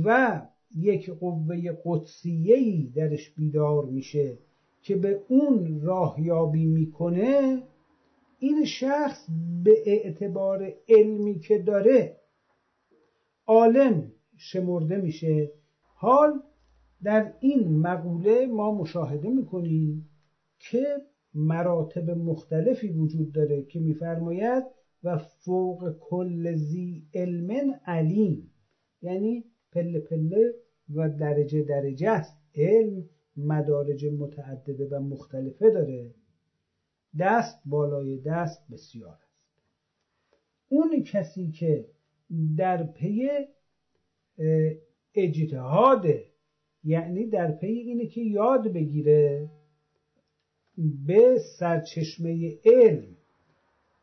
و 0.03 0.41
یک 0.75 1.09
قوه 1.09 1.77
قدسیهی 1.85 2.91
درش 2.95 3.29
بیدار 3.29 3.85
میشه 3.85 4.37
که 4.81 4.95
به 4.95 5.19
اون 5.27 5.81
راهیابی 5.81 6.65
می‌کنه 6.65 7.63
این 8.39 8.65
شخص 8.65 9.27
به 9.63 9.81
اعتبار 9.85 10.73
علمی 10.89 11.39
که 11.39 11.57
داره 11.57 12.15
عالم 13.47 14.11
شمرده 14.37 14.97
میشه. 14.97 15.51
حال 15.95 16.39
در 17.03 17.33
این 17.39 17.77
مقوله 17.77 18.47
ما 18.47 18.71
مشاهده 18.71 19.29
می‌کنیم 19.29 20.09
که 20.59 21.01
مراتب 21.33 22.09
مختلفی 22.09 22.89
وجود 22.89 23.31
داره 23.31 23.61
که 23.61 23.79
میفرماید 23.79 24.63
و 25.03 25.17
فوق 25.17 25.95
کل 25.99 26.53
زی 26.53 27.03
علم 27.13 27.79
علیم. 27.85 28.51
یعنی 29.01 29.45
پله 29.71 29.99
پله 29.99 30.53
و 30.95 31.09
درجه 31.09 31.61
درجه 31.61 32.09
است. 32.09 32.37
علم 32.55 33.05
مدارج 33.37 34.05
متعدده 34.05 34.85
و 34.85 34.99
مختلفه 34.99 35.69
داره. 35.69 36.13
دست 37.19 37.61
بالای 37.65 38.17
دست 38.17 38.61
بسیار 38.71 39.17
است. 39.23 39.33
اون 40.69 41.01
کسی 41.01 41.49
که 41.49 41.87
در 42.57 42.83
پی 42.83 43.29
اجتهاده 45.15 46.25
یعنی 46.83 47.25
در 47.25 47.51
پی 47.51 47.67
اینه 47.67 48.05
که 48.05 48.21
یاد 48.21 48.67
بگیره 48.67 49.49
به 50.77 51.37
سرچشمه 51.37 52.55
علم 52.65 53.17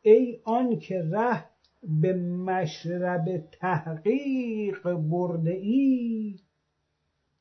ای 0.02 0.40
آن 0.44 0.78
که 0.78 1.02
ره 1.12 1.44
به 1.82 2.12
مشرب 2.12 3.24
تحقیق 3.60 4.88
برده 4.94 5.50
ای 5.50 6.36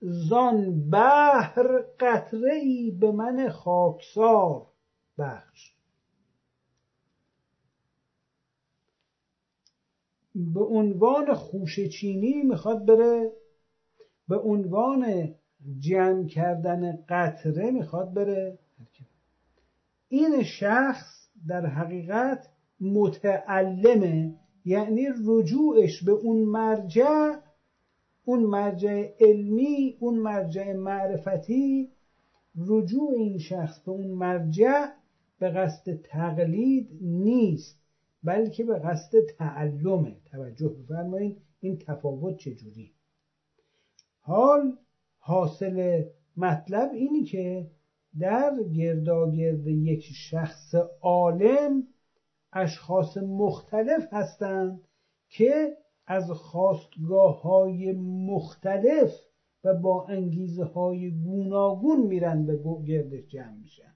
زان 0.01 0.89
بحر 0.89 1.83
قطره 1.99 2.53
ای 2.53 2.91
به 2.91 3.11
من 3.11 3.49
خاکسار 3.49 4.65
بخش. 5.17 5.71
به 10.35 10.63
عنوان 10.63 11.33
خوشچینی 11.33 12.43
می‌خواد 12.43 12.85
بره 12.85 13.31
به 14.27 14.37
عنوان 14.37 15.29
جمع 15.79 16.25
کردن 16.25 17.03
قطره 17.09 17.71
می‌خواد 17.71 18.13
بره. 18.13 18.57
این 20.07 20.43
شخص 20.43 21.18
در 21.47 21.65
حقیقت 21.65 22.49
متعلمه. 22.81 24.35
یعنی 24.65 25.07
رجوعش 25.25 26.03
به 26.03 26.11
اون 26.11 26.37
مرجع 26.37 27.35
اون 28.25 28.39
مرجع 28.39 29.11
علمی 29.19 29.97
اون 29.99 30.15
مرجع 30.15 30.73
معرفتی 30.73 31.89
رجوع 32.55 33.13
این 33.13 33.37
شخص 33.37 33.79
به 33.79 33.91
اون 33.91 34.07
مرجع 34.07 34.85
به 35.39 35.49
قصد 35.49 35.93
تقلید 35.93 36.89
نیست 37.01 37.79
بلکه 38.23 38.63
به 38.63 38.79
قصد 38.79 39.19
تعلمه. 39.37 40.15
توجه 40.31 40.69
بفرمایید 40.69 41.41
این 41.59 41.77
تفاوت 41.77 42.37
چجوری؟ 42.37 42.91
حال 44.19 44.77
حاصل 45.19 46.03
مطلب 46.37 46.91
اینی 46.93 47.23
که 47.23 47.67
در 48.19 48.63
گرداگرد 48.63 49.67
یک 49.67 50.03
شخص 50.03 50.75
عالم 51.01 51.87
اشخاص 52.53 53.17
مختلف 53.17 54.13
هستند 54.13 54.87
که 55.29 55.77
از 56.07 56.31
خواستگاه 56.31 57.41
های 57.41 57.91
مختلف 58.31 59.11
و 59.63 59.73
با 59.73 60.07
انگیزه 60.07 60.63
های 60.63 61.11
گوناگون 61.11 62.01
میرن 62.01 62.45
به 62.45 62.59
گردش 62.87 63.27
جمع 63.27 63.53
میشن. 63.53 63.93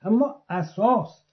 اما 0.00 0.44
اساس 0.48 1.24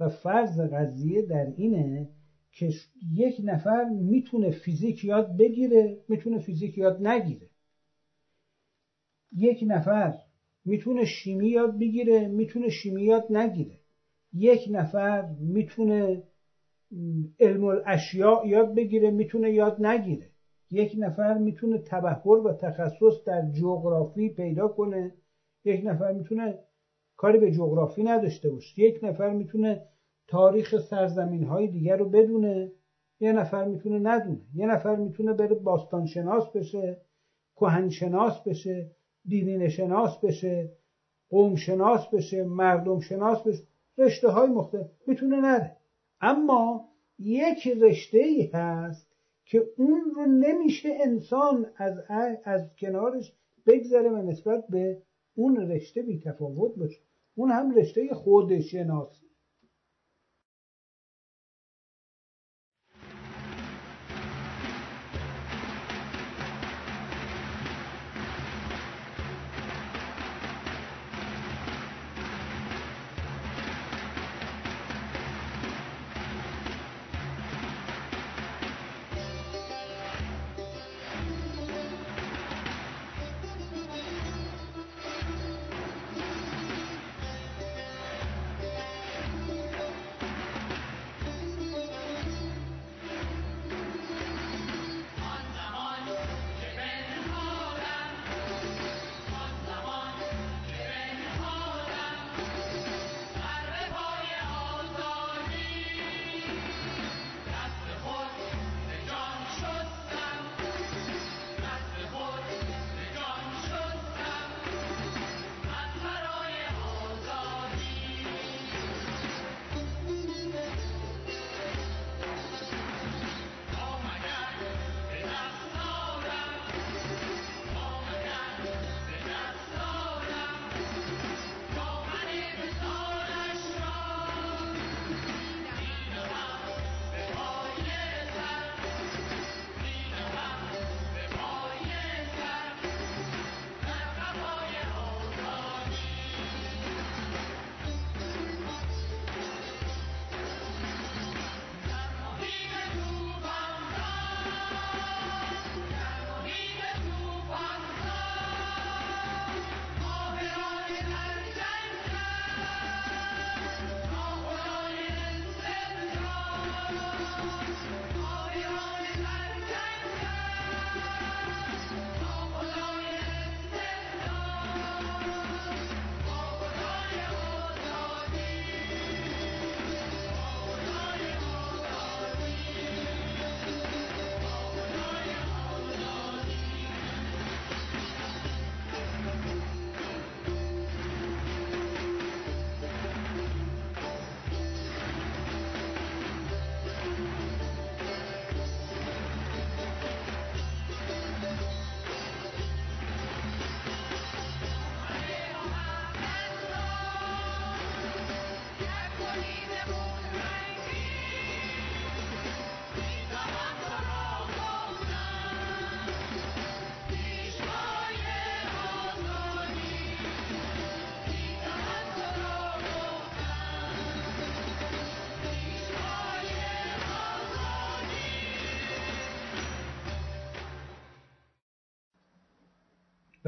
و 0.00 0.08
فرض 0.08 0.60
قضیه 0.60 1.22
در 1.22 1.46
اینه 1.56 2.10
که 2.52 2.72
یک 3.12 3.40
نفر 3.44 3.84
می‌تونه 3.84 4.50
فیزیک 4.50 5.04
یاد 5.04 5.36
بگیره 5.36 6.04
می‌تونه 6.08 6.38
فیزیک 6.38 6.78
یاد 6.78 7.06
نگیره. 7.06 7.47
یک 9.32 9.64
نفر 9.66 10.18
می‌تونه 10.64 11.04
شیمی 11.04 11.48
یاد 11.48 11.78
بگیره 11.78 12.28
می‌تونه 12.28 12.68
شیمی 12.68 13.02
یاد 13.02 13.26
نگیره. 13.30 13.78
یک 14.32 14.68
نفر 14.70 15.26
می‌تونه 15.40 16.22
علم 17.40 17.64
الاشیاء 17.64 18.46
یاد 18.46 18.74
بگیره 18.74 19.10
می‌تونه 19.10 19.50
یاد 19.52 19.86
نگیره. 19.86 20.30
یک 20.70 20.96
نفر 20.98 21.38
می‌تونه 21.38 21.78
تبهر 21.78 22.26
و 22.28 22.52
تخصص 22.52 23.24
در 23.26 23.50
جغرافی 23.50 24.28
پیدا 24.28 24.68
کنه. 24.68 25.14
یک 25.64 25.82
نفر 25.84 26.12
می‌تونه 26.12 26.58
کاری 27.16 27.38
به 27.38 27.50
جغرافی 27.50 28.02
نداشته 28.02 28.50
باشه. 28.50 28.82
یک 28.82 29.00
نفر 29.02 29.32
می‌تونه 29.32 29.82
تاریخ 30.26 30.78
سرزمین 30.78 31.44
های 31.44 31.68
دیگر 31.68 31.96
رو 31.96 32.08
بدونه. 32.08 32.72
یه 33.20 33.32
نفر 33.32 33.64
می‌تونه 33.64 33.98
ندونه. 33.98 34.40
یه 34.54 34.66
نفر 34.66 34.96
می‌تونه 34.96 35.32
بره 35.32 35.54
باستانشناس 35.54 36.48
بشه 36.50 37.00
کهنشناس 37.56 38.42
بشه. 38.42 38.90
دینین 39.28 39.68
شناس 39.68 40.18
بشه 40.18 40.72
قوم 41.30 41.56
شناس 41.56 42.06
بشه 42.06 42.44
مردم 42.44 43.00
شناس 43.00 43.42
بشه 43.42 43.62
رشته 43.98 44.28
های 44.28 44.48
مختلف 44.48 44.86
می‌تونه 45.06 45.40
نره. 45.40 45.76
اما 46.20 46.88
یک 47.18 47.68
رشته 47.68 48.18
ای 48.18 48.50
هست 48.54 49.08
که 49.44 49.68
اون 49.76 50.12
رو 50.16 50.26
نمیشه 50.26 50.88
انسان 51.00 51.66
از, 51.76 51.98
از 52.44 52.76
کنارش 52.78 53.32
بگذره 53.66 54.10
و 54.10 54.16
نسبت 54.16 54.68
به 54.68 55.02
اون 55.34 55.56
رشته 55.56 56.02
بی 56.02 56.20
تفاوت 56.20 56.74
باشه. 56.76 57.00
اون 57.34 57.50
هم 57.50 57.74
رشته 57.74 58.14
خودشناسی. 58.14 59.27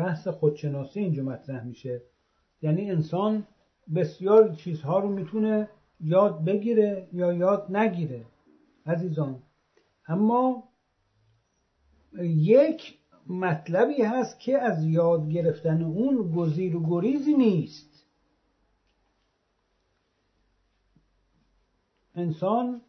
بحث 0.00 0.28
خودشناسی 0.28 1.00
اینجا 1.00 1.22
مطرح 1.22 1.64
میشه. 1.64 2.02
یعنی 2.62 2.90
انسان 2.90 3.46
بسیار 3.94 4.54
چیزها 4.54 4.98
رو 4.98 5.08
می‌تونه 5.08 5.68
یاد 6.00 6.44
بگیره 6.44 7.08
یا 7.12 7.32
یاد 7.32 7.76
نگیره 7.76 8.24
عزیزان. 8.86 9.42
اما 10.06 10.68
یک 12.22 12.98
مطلبی 13.26 14.02
هست 14.02 14.40
که 14.40 14.58
از 14.58 14.84
یاد 14.84 15.30
گرفتن 15.30 15.82
اون 15.82 16.32
گزیر 16.32 16.76
و 16.76 16.86
گریزی 16.86 17.34
نیست. 17.34 18.06
انسان 22.14 22.82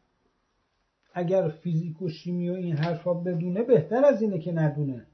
اگر 1.13 1.49
فیزیک 1.49 2.01
و 2.01 2.09
شیمی 2.09 2.49
و 2.49 2.53
این 2.53 2.75
حرفا 2.77 3.13
بدونه 3.13 3.63
بهتر 3.63 4.05
از 4.05 4.21
اینه 4.21 4.39
که 4.39 4.51
ندونه. 4.51 5.10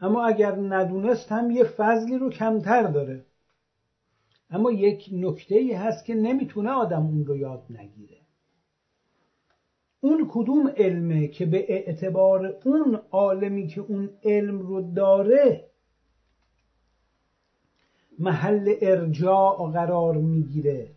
اما 0.00 0.26
اگر 0.26 0.54
ندونست 0.54 1.32
هم 1.32 1.50
یه 1.50 1.64
فضلی 1.64 2.18
رو 2.18 2.30
کمتر 2.30 2.82
داره. 2.82 3.24
اما 4.50 4.72
یک 4.72 5.08
نکته 5.12 5.54
ای 5.54 5.72
هست 5.72 6.04
که 6.04 6.14
نمی‌تونه 6.14 6.70
آدم 6.70 7.06
اون 7.06 7.26
رو 7.26 7.36
یاد 7.36 7.62
نگیره. 7.70 8.16
اون 10.00 10.28
کدوم 10.30 10.68
علمه 10.76 11.28
که 11.28 11.46
به 11.46 11.72
اعتبار 11.72 12.56
اون 12.64 13.00
عالمی 13.10 13.66
که 13.66 13.80
اون 13.80 14.10
علم 14.24 14.58
رو 14.58 14.92
داره 14.92 15.64
محل 18.18 18.74
ارجاع 18.80 19.70
قرار 19.72 20.16
می‌گیره؟ 20.16 20.90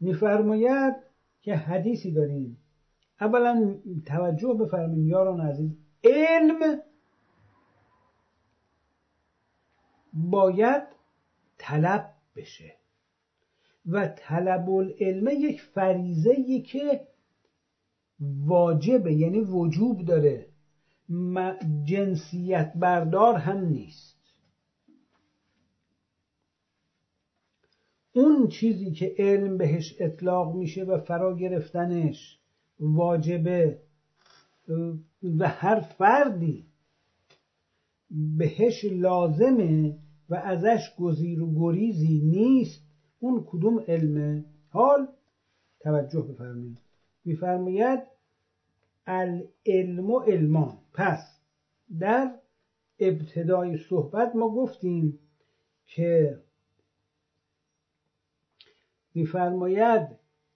میفرماید 0.00 0.94
که 1.42 1.54
حدیثی 1.54 2.12
داریم. 2.12 2.58
اولا 3.20 3.74
توجه 4.06 4.54
بفرمایید 4.54 5.06
یاران 5.06 5.40
عزیز 5.40 5.76
علم 6.04 6.80
باید 10.14 10.82
طلب 11.58 12.10
بشه. 12.36 12.76
و 13.86 14.06
طلب 14.06 14.70
العلم 14.70 15.28
یک 15.28 15.62
فریزه 15.62 16.60
که 16.60 17.06
واجبه 18.20 19.14
یعنی 19.14 19.40
وجوب 19.40 20.04
داره. 20.04 20.46
جنسیت 21.84 22.72
بردار 22.74 23.36
هم 23.36 23.58
نیست. 23.58 24.14
اون 28.12 28.48
چیزی 28.48 28.92
که 28.92 29.14
علم 29.18 29.56
بهش 29.56 29.94
اطلاق 29.98 30.54
میشه 30.54 30.84
و 30.84 30.98
فرا 30.98 31.36
گرفتنش 31.36 32.38
واجبه 32.80 33.78
و 35.38 35.48
هر 35.48 35.80
فردی 35.80 36.66
بهش 38.10 38.84
لازمه 38.84 39.96
و 40.30 40.34
ازش 40.34 40.94
گزیر 40.98 41.42
و 41.42 41.54
گریزی 41.54 42.20
نیست. 42.20 42.82
اون 43.20 43.44
کدوم 43.46 43.80
علمه 43.88 44.44
حال 44.68 45.08
توجه 45.80 46.20
بفرمایید. 46.20 46.78
میفرماید 47.24 48.00
العلم 49.06 50.10
و 50.10 50.18
علمان. 50.20 50.78
پس 50.94 51.40
در 51.98 52.34
ابتدای 52.98 53.76
صحبت 53.76 54.36
ما 54.36 54.48
گفتیم 54.48 55.18
که 55.86 56.40
میفرماید 59.14 60.08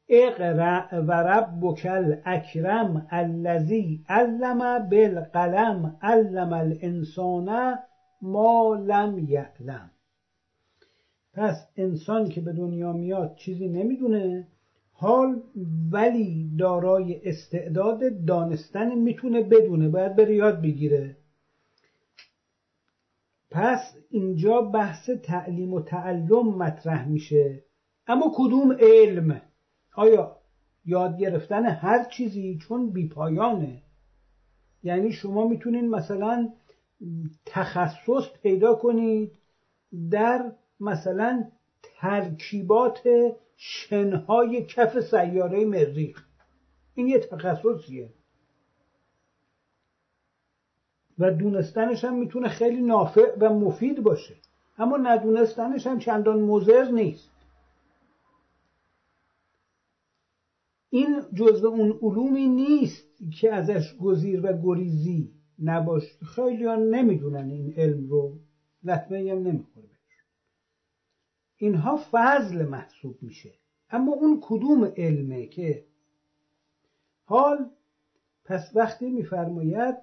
اقرع 0.09 0.99
و 0.99 1.13
ربک 1.13 1.87
الاکرم 1.91 3.07
الذی 3.11 4.05
علم 4.09 4.89
بالقلم 4.89 5.99
علم 6.03 6.53
الانسان 6.53 7.79
ما 8.23 8.75
لم 8.87 9.19
یعلم. 9.29 9.91
پس 11.33 11.67
انسان 11.77 12.29
که 12.29 12.41
به 12.41 12.53
دنیا 12.53 12.93
میاد 12.93 13.35
چیزی 13.37 13.69
نمی‌دونه. 13.69 14.49
حال 14.93 15.43
ولی 15.93 16.51
دارای 16.59 17.29
استعداد 17.29 18.25
دانستن 18.25 18.95
می‌تونه 18.95 19.43
بدونه. 19.43 19.89
باید 19.89 20.17
بره 20.17 20.35
یاد 20.35 20.63
بگیره. 20.63 21.17
پس 23.51 23.95
اینجا 24.11 24.61
بحث 24.61 25.11
تعلیم 25.11 25.75
و 25.75 25.81
تعلم 25.81 26.49
مطرح 26.49 27.09
میشه. 27.09 27.65
اما 28.07 28.33
کدوم 28.35 28.73
علم؟ 28.81 29.41
آیا 29.95 30.37
یاد 30.85 31.19
گرفتن 31.19 31.67
هر 31.67 32.05
چیزی 32.05 32.59
چون 32.59 32.91
بیپایانه؟ 32.91 33.83
یعنی 34.83 35.13
شما 35.13 35.49
می‌تونین 35.49 35.91
مثلا 35.91 36.49
تخصص 37.47 38.29
پیدا 38.43 38.75
کنید 38.75 39.33
در 40.11 40.53
مثلا 40.81 41.51
ترکیبات 41.83 43.09
شنهای 43.57 44.65
کف 44.65 45.01
سیاره 45.01 45.65
مریخ. 45.65 46.25
این 46.95 47.09
یه 47.09 47.19
تخصصیه. 47.19 48.11
و 51.19 51.31
دونستنش 51.31 52.05
هم 52.05 52.15
می‌تونه 52.15 52.49
خیلی 52.49 52.83
نافع 52.83 53.37
و 53.41 53.55
مفید 53.55 54.03
باشه. 54.03 54.35
اما 54.79 54.97
ندونستنش 54.97 55.87
هم 55.87 55.99
چندان 55.99 56.41
مزر 56.41 56.91
نیست. 56.91 57.31
این 60.91 61.23
جزء 61.35 61.69
اون 61.69 61.99
علومی 62.03 62.47
نیست 62.47 63.05
که 63.41 63.53
ازش 63.55 63.97
گزیر 63.97 64.41
و 64.47 64.63
گریزی. 64.63 65.38
نباش. 65.59 66.17
خیلی 66.23 66.65
ها 66.65 66.77
نمی‌دونن 66.77 67.51
این 67.51 67.73
علم 67.77 68.09
رو. 68.09 68.39
لطمه 68.83 69.33
هم 69.33 69.39
نمی‌خوره 69.39 69.89
اینها 71.57 72.01
فضل 72.11 72.65
محسوب 72.65 73.17
میشه. 73.23 73.55
اما 73.91 74.13
اون 74.13 74.39
کدوم 74.43 74.85
علمه 74.97 75.47
که 75.47 75.85
حال 77.25 77.71
پس 78.45 78.71
وقتی 78.75 79.11
میفرماید 79.11 79.95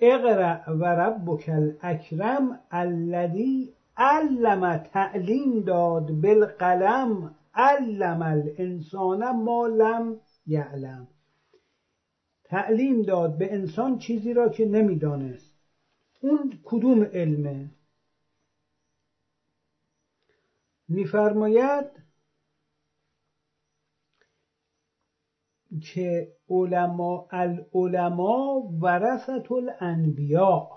اقرع 0.00 0.70
و 0.70 0.84
ربک 0.84 1.48
الاکرم 1.48 2.60
الذی 2.70 3.72
علم 3.96 4.76
تعلیم 4.76 5.60
داد 5.60 6.12
بالقلم 6.12 7.34
علم 7.54 8.22
الانسان 8.22 9.30
ما 9.30 9.66
لم 9.66 10.20
یعلم. 10.46 11.08
تعلیم 12.54 13.02
داد 13.02 13.38
به 13.38 13.54
انسان 13.54 13.98
چیزی 13.98 14.34
را 14.34 14.48
که 14.48 14.64
نمی‌دانست. 14.64 15.54
اون 16.20 16.60
کدوم 16.64 17.04
علمه؟ 17.04 17.70
میفرماید 20.88 21.86
که 25.82 26.32
علما 26.48 27.28
العلماء 27.30 28.60
ورثت 28.80 29.52
الانبیاء 29.52 30.68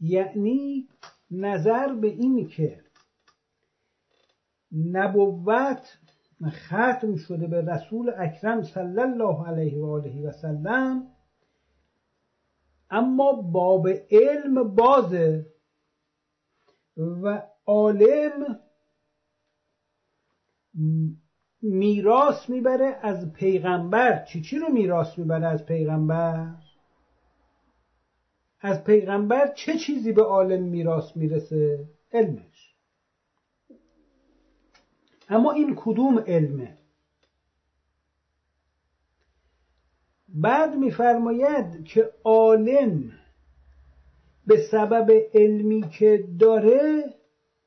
یعنی 0.00 0.88
نظر 1.30 1.94
به 1.94 2.08
این 2.08 2.48
که 2.48 2.84
نبوت 4.72 5.98
ختم 6.50 7.16
شده 7.16 7.46
به 7.46 7.60
رسول 7.60 8.12
اکرم 8.18 8.62
صلی 8.62 9.00
الله 9.00 9.48
علیه 9.48 9.78
و 9.78 9.86
آله 9.86 10.28
و 10.28 10.32
سلم. 10.32 11.06
اما 12.90 13.32
باب 13.32 13.88
علم 14.10 14.74
بازه 14.74 15.46
و 16.96 17.42
عالم 17.66 18.60
میراث 21.62 22.48
می‌بره 22.50 22.96
از 23.02 23.32
پیغمبر. 23.32 24.24
چی 24.24 24.42
چی 24.42 24.58
رو 24.58 24.68
میراث 24.68 25.18
می‌بره 25.18 25.46
از 25.46 25.66
پیغمبر؟ 25.66 26.54
از 28.60 28.84
پیغمبر 28.84 29.52
چه 29.54 29.78
چیزی 29.78 30.12
به 30.12 30.22
عالم 30.22 30.62
میراث 30.62 31.16
می‌رسه؟ 31.16 31.88
علمش 32.12 32.51
اما 35.32 35.52
این 35.52 35.74
کدوم 35.76 36.18
علمه؟ 36.18 36.78
بعد 40.28 40.76
میفرماید 40.76 41.84
که 41.84 42.10
عالم 42.24 43.12
به 44.46 44.56
سبب 44.70 45.10
علمی 45.34 45.88
که 45.88 46.28
داره 46.38 47.04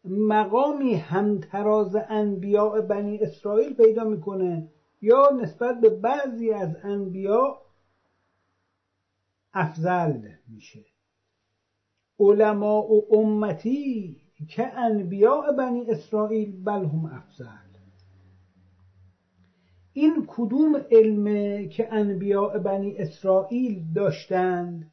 مقامی 0.06 0.96
همتراز 0.96 1.96
انبیاء 2.10 2.82
بنی 2.82 3.18
اسرائیل 3.18 3.74
پیدا 3.74 4.04
می‌کنه 4.04 4.72
یا 5.02 5.30
نسبت 5.42 5.82
به 5.82 5.90
بعضی 5.90 6.52
از 6.52 6.76
انبیاء 6.84 7.58
افضل 9.54 10.30
میشه. 10.48 10.86
علماء 12.20 12.84
و 12.84 13.16
امتی 13.16 14.25
که 14.48 14.78
انبیاء 14.78 15.52
بنی 15.52 15.86
اسرائیل 15.90 16.64
بل 16.64 16.86
هم 16.86 17.06
افضل. 17.06 17.46
این 19.98 20.24
کدوم 20.28 20.76
علمه 20.92 21.68
که 21.68 21.94
انبیاء 21.94 22.58
بنی 22.58 22.98
اسرائیل 22.98 23.84
داشتند 23.96 24.92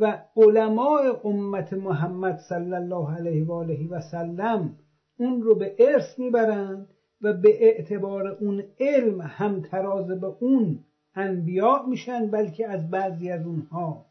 و 0.00 0.22
علماء 0.36 1.20
امت 1.24 1.72
محمد 1.72 2.38
صلی 2.38 2.74
الله 2.74 3.14
علیه 3.14 3.44
و 3.44 3.52
آله 3.52 3.88
و 3.88 4.00
سلم 4.00 4.78
اون 5.18 5.42
رو 5.42 5.54
به 5.54 5.76
ارث 5.78 6.18
می‌برند 6.18 6.88
و 7.22 7.32
به 7.32 7.64
اعتبار 7.64 8.26
اون 8.26 8.62
علم 8.80 9.20
هم 9.20 9.60
تراز 9.60 10.06
به 10.06 10.26
اون 10.26 10.84
انبیاء 11.14 11.86
میشن 11.86 12.26
بلکه 12.30 12.68
از 12.68 12.90
بعضی 12.90 13.30
از 13.30 13.46
اونها. 13.46 14.05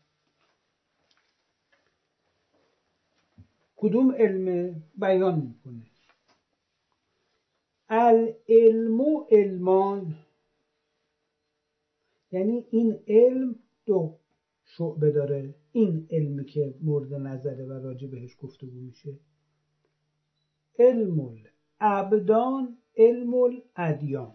کدوم 3.85 4.11
علم 4.11 4.75
بیان 4.95 5.35
می‌کنه؟ 5.39 5.85
العلم 7.89 9.01
و 9.01 9.25
علمان. 9.31 10.15
یعنی 12.31 12.65
این 12.69 12.99
علم 13.07 13.55
دو 13.85 14.17
شعبه 14.65 15.11
داره. 15.11 15.55
این 15.71 16.07
علمی 16.11 16.45
که 16.45 16.75
مورد 16.81 17.13
نظره 17.13 17.65
و 17.65 17.71
راجع 17.71 18.07
بهش 18.07 18.37
گفتگو 18.41 18.79
میشه. 18.79 19.13
علم 20.79 21.37
الابدان 21.79 22.77
علم 22.97 23.33
الادیان 23.33 24.33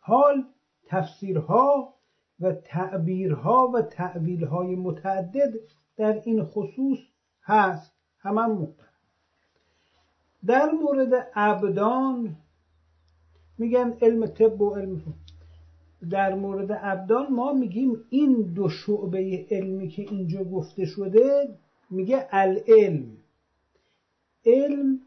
حال 0.00 0.44
تفسیرها 0.86 1.94
و 2.40 2.52
تعبیرها 2.52 3.70
و 3.74 3.82
تعویلهای 3.82 4.76
متعدد 4.76 5.54
در 5.96 6.22
این 6.24 6.44
خصوص 6.44 6.98
هست 7.42 7.92
همان 8.18 8.50
محترم 8.50 8.88
در 10.46 10.70
مورد 10.70 11.30
ابدان 11.34 12.36
میگن 13.58 13.96
علم 14.02 14.26
طب 14.26 14.60
و 14.60 14.74
علم 14.74 15.02
در 16.10 16.34
مورد 16.34 16.78
ابدان 16.82 17.32
ما 17.32 17.52
میگیم 17.52 18.04
این 18.10 18.42
دو 18.42 18.68
شعبه 18.68 19.46
علمی 19.50 19.88
که 19.88 20.02
اینجا 20.02 20.44
گفته 20.44 20.84
شده 20.84 21.58
میگه 21.90 22.28
العلم. 22.30 23.16
علم 24.46 25.00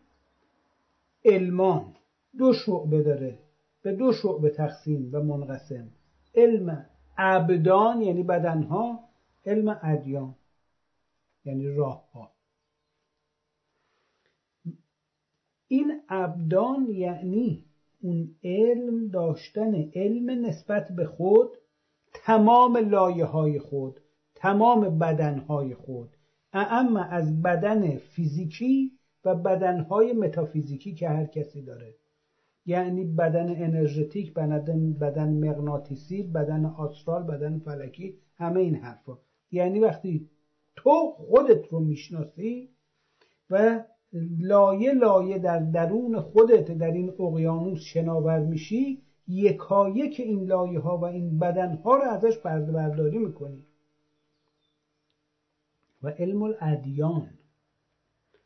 علمان. 1.25 1.93
دو 2.37 2.53
شعبه 2.53 3.03
داره 3.03 3.39
به 3.81 3.95
دو 3.95 4.13
شعبه 4.13 4.49
تقسیم 4.49 5.09
و 5.13 5.23
منقسم. 5.23 5.87
علم 6.35 6.85
ابدان 7.17 8.01
یعنی 8.01 8.23
بدنها 8.23 8.99
علم 9.45 9.79
ادیان. 9.83 10.35
یعنی 11.45 11.67
راه 11.67 12.11
ها 12.11 12.31
این 15.67 16.01
ابدان 16.09 16.89
یعنی 16.89 17.65
اون 18.01 18.35
علم 18.43 19.07
داشتن 19.07 19.75
علم 19.95 20.45
نسبت 20.45 20.91
به 20.91 21.05
خود 21.05 21.57
تمام 22.13 22.77
لایه 22.77 23.25
های 23.25 23.59
خود 23.59 23.99
تمام 24.35 24.99
بدن 24.99 25.39
های 25.39 25.75
خود. 25.75 26.09
اما 26.53 26.99
از 26.99 27.41
بدن 27.41 27.97
فیزیکی 27.97 28.91
و 29.25 29.35
بدن 29.35 29.79
های 29.79 30.13
متافیزیکی 30.13 30.93
که 30.93 31.09
هر 31.09 31.25
کسی 31.25 31.61
داره. 31.61 31.95
یعنی 32.65 33.03
بدن 33.05 33.63
انرژتیک 33.63 34.33
بدن, 34.33 34.93
بدن 34.93 35.29
مغناطیسی 35.29 36.23
بدن 36.23 36.65
آسترال 36.65 37.23
بدن 37.23 37.59
فلکی 37.59 38.17
همه 38.37 38.59
این 38.59 38.75
حرفا. 38.75 39.17
یعنی 39.51 39.79
وقتی 39.79 40.29
تو 40.75 41.11
خودت 41.17 41.67
رو 41.67 41.79
می‌شناسی 41.79 42.69
و 43.49 43.83
لایه 44.39 44.93
لایه 44.93 45.37
در 45.37 45.59
درون 45.59 46.19
خودت 46.19 46.71
در 46.71 46.91
این 46.91 47.13
اقیانوس 47.19 47.79
شناور 47.81 48.39
میشی 48.39 49.01
یکایک 49.27 50.19
این 50.19 50.45
لایه 50.45 50.79
ها 50.79 50.97
و 50.97 51.05
این 51.05 51.39
بدن 51.39 51.75
ها 51.75 51.95
رو 51.95 52.03
ازش 52.03 52.37
برده 52.37 52.71
برداری 52.71 53.17
می‌کنی 53.17 53.65
و 56.03 56.09
علم 56.09 56.41
الادیان 56.41 57.29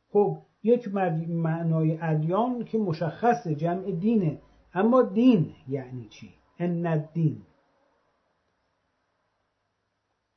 خب 0.10 0.38
یک 0.64 0.88
معنای 1.28 1.98
ادیان 2.02 2.66
که 2.66 2.78
مشخص 2.78 3.48
جمع 3.48 3.92
دینه 3.92 4.42
اما 4.74 5.02
دین 5.02 5.56
یعنی 5.68 6.08
چی؟ 6.08 6.34
ان 6.60 6.86
الدین 6.86 7.42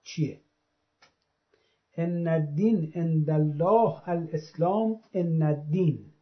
چیه؟ 0.02 0.41
ان 1.96 2.28
الدین 2.28 2.92
عند 2.94 3.30
الله 3.30 4.08
الاسلام 4.08 5.00
ان 5.14 5.42
الدین. 5.42 6.12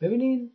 ببینین 0.00 0.50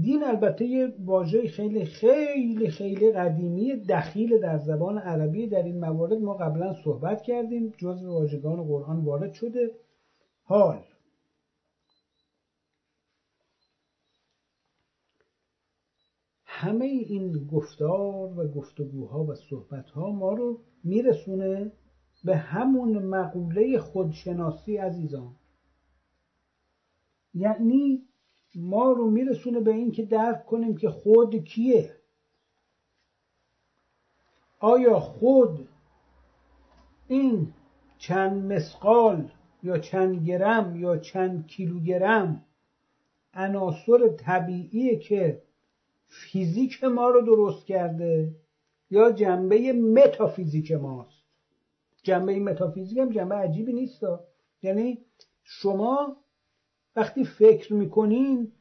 دین 0.00 0.24
البته 0.24 0.64
یه 0.64 0.94
واژه 1.04 1.48
خیلی 1.48 1.84
خیلی 1.84 2.70
خیلی 2.70 3.12
قدیمی 3.12 3.76
دخیل 3.76 4.40
در 4.40 4.58
زبان 4.58 4.98
عربی 4.98 5.46
در 5.46 5.62
این 5.62 5.80
موارد 5.80 6.18
ما 6.18 6.34
قبلا 6.34 6.74
صحبت 6.84 7.22
کردیم 7.22 7.74
جزو 7.78 8.12
واژگان 8.12 8.64
قرآن 8.64 9.04
وارد 9.04 9.32
شده. 9.32 9.70
حال 10.42 10.84
همه 16.62 16.84
این 16.84 17.46
گفتار 17.52 18.38
و 18.38 18.48
گفتگوها 18.48 19.24
و 19.24 19.34
صحبتها 19.34 20.10
ما 20.10 20.32
رو 20.32 20.60
میرسونه 20.84 21.72
به 22.24 22.36
همون 22.36 22.98
مقوله 22.98 23.78
خودشناسی 23.78 24.76
عزیزان. 24.76 25.34
یعنی 27.34 28.02
ما 28.54 28.92
رو 28.92 29.10
میرسونه 29.10 29.60
به 29.60 29.70
این 29.70 29.92
که 29.92 30.04
درک 30.04 30.46
کنیم 30.46 30.76
که 30.76 30.90
خود 30.90 31.44
کیه. 31.44 31.96
آیا 34.60 35.00
خود 35.00 35.68
این 37.08 37.52
چند 37.98 38.52
مسقال 38.52 39.30
یا 39.62 39.78
چند 39.78 40.26
گرم 40.26 40.76
یا 40.76 40.96
چند 40.96 41.46
کیلوگرم 41.46 42.44
عناصر 43.34 44.08
طبیعیه 44.08 44.98
که 44.98 45.42
فیزیک 46.12 46.84
ما 46.84 47.08
رو 47.08 47.20
درست 47.20 47.66
کرده 47.66 48.34
یا 48.90 49.12
جنبه 49.12 49.72
متافیزیک 49.72 50.72
ماست؟ 50.72 51.22
جنبه 52.02 52.40
متافیزیک 52.40 52.98
هم 52.98 53.10
جنبه 53.10 53.34
عجیبی 53.34 53.72
نیست. 53.72 54.02
یعنی 54.62 54.98
شما 55.44 56.16
وقتی 56.96 57.24
فکر 57.24 57.72
می‌کنین 57.72 58.52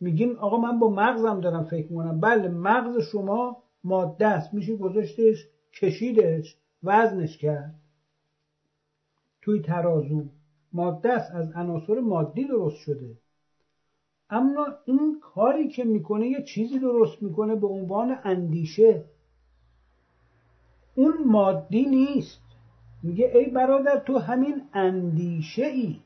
میگین 0.00 0.36
آقا 0.36 0.56
من 0.56 0.78
با 0.78 0.88
مغزم 0.90 1.40
دارم 1.40 1.64
فکر 1.64 1.86
می‌کنم. 1.92 2.20
بله 2.20 2.48
مغز 2.48 2.98
شما 2.98 3.62
ماده 3.84 4.26
است. 4.26 4.54
میشه 4.54 4.76
گذاشتش 4.76 5.48
کشیدش 5.72 6.56
وزنش 6.82 7.38
کرد. 7.38 7.74
توی 9.42 9.60
ترازو 9.60 10.24
ماده 10.72 11.12
است. 11.12 11.30
از 11.30 11.52
عناصر 11.52 12.00
مادی 12.00 12.44
درست 12.44 12.76
شده. 12.76 13.18
اما 14.34 14.66
این 14.84 15.20
کاری 15.20 15.68
که 15.68 15.84
می‌کنه 15.84 16.28
یه 16.28 16.42
چیزی 16.42 16.78
درست 16.78 17.22
می‌کنه 17.22 17.56
به 17.56 17.66
عنوان 17.66 18.18
اندیشه. 18.24 19.04
اون 20.94 21.24
مادی 21.24 21.86
نیست. 21.86 22.40
میگه 23.02 23.30
ای 23.34 23.50
برادر 23.50 23.98
تو 23.98 24.18
همین 24.18 24.62
اندیشه 24.72 25.66
ای 25.66 26.00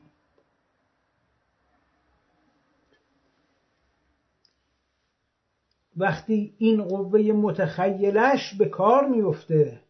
وقتی 5.97 6.53
این 6.57 6.83
قوه 6.83 7.19
متخیلش 7.19 8.55
به 8.57 8.65
کار 8.65 9.05
میفته 9.05 9.81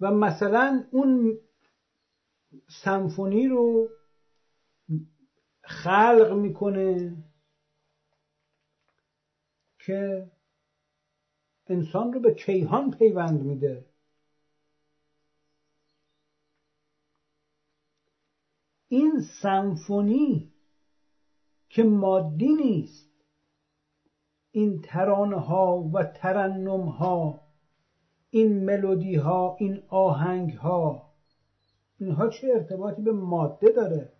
و 0.00 0.10
مثلا 0.10 0.84
اون 0.90 1.38
سمفونی 2.68 3.48
رو 3.48 3.88
خلق 5.66 6.32
می‌کنه 6.32 7.16
که 9.78 10.30
انسان 11.66 12.12
رو 12.12 12.20
به 12.20 12.32
کیهان 12.32 12.90
پیوند 12.90 13.40
میده. 13.40 13.84
این 18.88 19.20
سمفونی 19.20 20.52
که 21.68 21.82
مادی 21.82 22.52
نیست 22.52 23.10
این 24.50 24.80
ترانه 24.80 25.40
ها 25.40 25.90
و 25.92 26.02
ترنم 26.02 26.88
ها 26.88 27.44
این 28.30 28.64
ملودی 28.64 29.14
ها 29.14 29.56
این 29.58 29.82
آهنگ 29.88 30.50
ها 30.50 31.10
اینها 31.98 32.28
چه 32.28 32.46
ارتباطی 32.54 33.02
به 33.02 33.12
ماده 33.12 33.68
داره؟ 33.68 34.12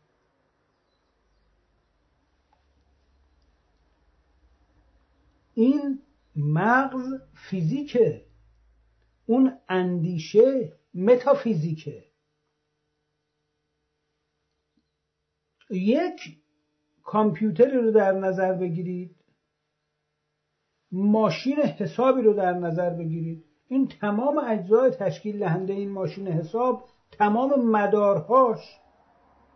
این 5.54 6.02
مغز 6.36 7.14
فیزیکه. 7.34 8.26
اون 9.26 9.58
اندیشه 9.68 10.72
متافیزیکه. 10.94 12.04
یک 15.70 16.38
کامپیوتری 17.02 17.76
رو 17.76 17.90
در 17.90 18.12
نظر 18.12 18.52
بگیرید. 18.52 19.16
ماشین 20.92 21.58
حسابی 21.58 22.22
رو 22.22 22.32
در 22.32 22.52
نظر 22.52 22.90
بگیرید. 22.90 23.44
این 23.68 23.88
تمام 23.88 24.38
اجزای 24.38 24.90
تشکیل 24.90 25.38
دهنده 25.38 25.72
این 25.72 25.90
ماشین 25.90 26.28
حساب 26.28 26.88
تمام 27.12 27.68
مدارهاش. 27.68 28.80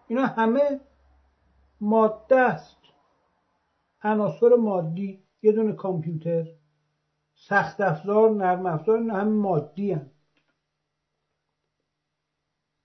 اینا 0.08 0.26
همه 0.26 0.80
ماده 1.80 2.36
است. 2.36 2.76
عناصر 4.02 4.54
مادی. 4.54 5.27
یه 5.42 5.52
دونه 5.52 5.72
کامپیوتر. 5.72 6.48
سخت 7.34 7.80
افزار 7.80 8.30
نرم 8.30 8.66
افزار 8.66 8.96
اینا 8.98 9.14
همه 9.16 9.30
مادی 9.30 9.92
هم. 9.92 10.10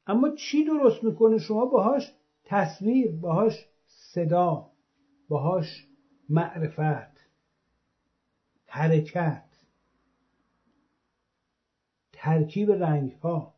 اما 0.07 0.29
چی 0.29 0.63
درست 0.63 1.03
می‌کنه 1.03 1.37
شما؟ 1.37 1.65
باهاش 1.65 2.13
تصویر 2.43 3.11
باهاش 3.11 3.67
صدا 3.85 4.65
باهاش 5.29 5.85
معرفت 6.29 7.29
حرکت 8.67 9.65
ترکیب 12.13 12.71
رنگ 12.71 13.11
ها 13.11 13.53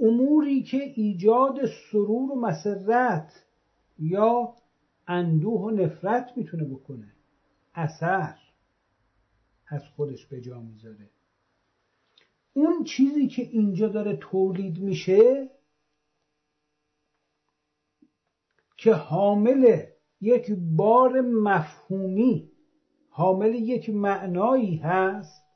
اموری 0.00 0.62
که 0.62 0.76
ایجاد 0.76 1.64
سرور 1.64 2.30
و 2.32 2.34
مسرت 2.40 3.44
یا 3.98 4.52
اندوه 5.08 5.60
و 5.60 5.70
نفرت 5.70 6.32
می‌تونه 6.36 6.64
بکنه. 6.64 7.12
اثر 7.74 8.38
از 9.66 9.88
خودش 9.88 10.26
به 10.26 10.40
جا 10.40 10.60
می‌ذاره. 10.60 11.10
اون 12.52 12.84
چیزی 12.84 13.26
که 13.26 13.42
اینجا 13.42 13.88
داره 13.88 14.16
تولید 14.16 14.78
میشه 14.78 15.50
که 18.76 18.92
حامل 18.92 19.82
یک 20.20 20.50
بار 20.76 21.20
مفهومی 21.20 22.50
حامل 23.10 23.54
یک 23.54 23.90
معنایی 23.90 24.76
هست 24.76 25.47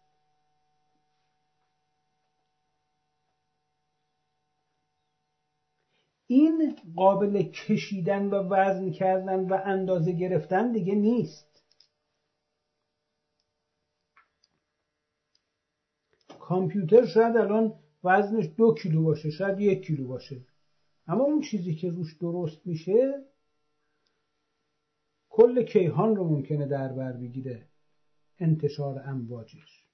این 6.33 6.77
قابل 6.97 7.43
کشیدن 7.43 8.27
و 8.27 8.35
وزن 8.35 8.91
کردن 8.91 9.49
و 9.49 9.61
اندازه 9.65 10.13
گرفتن 10.13 10.73
دیگه 10.73 10.95
نیست. 10.95 11.63
کامپیوتر 16.41 17.07
شاید 17.07 17.37
الان 17.37 17.79
وزنش 18.05 18.49
دو 18.57 18.75
کیلو 18.75 19.03
باشه 19.03 19.31
شاید 19.31 19.61
یک 19.61 19.87
کیلو 19.87 20.09
باشه. 20.09 20.47
اما 21.07 21.25
اون 21.25 21.41
چیزی 21.41 21.75
که 21.75 21.91
روش 21.91 22.17
درست 22.17 22.67
میشه 22.67 23.25
کل 25.29 25.63
کیهان 25.63 26.17
رو 26.17 26.25
ممکنه 26.25 26.67
در 26.67 26.93
بر 26.93 27.13
بگیره. 27.13 27.69
انتشار 28.39 29.03
امواجش. 29.07 29.87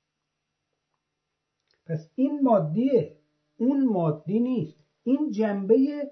پس 1.87 2.11
این 2.15 2.43
مادیه 2.43 3.19
اون 3.57 3.85
مادی 3.87 4.41
نیست. 4.41 4.79
این 5.03 5.31
جنبه 5.31 6.11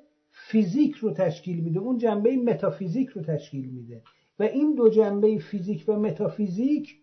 فیزیک 0.48 0.94
رو 0.94 1.12
تشکیل 1.12 1.60
میده. 1.60 1.78
اون 1.78 1.98
جنبه 1.98 2.36
متافیزیک 2.36 3.08
رو 3.08 3.22
تشکیل 3.22 3.70
میده. 3.70 4.02
و 4.38 4.42
این 4.42 4.74
دو 4.74 4.88
جنبه 4.88 5.38
فیزیک 5.38 5.84
و 5.88 5.92
متافیزیک 5.92 6.96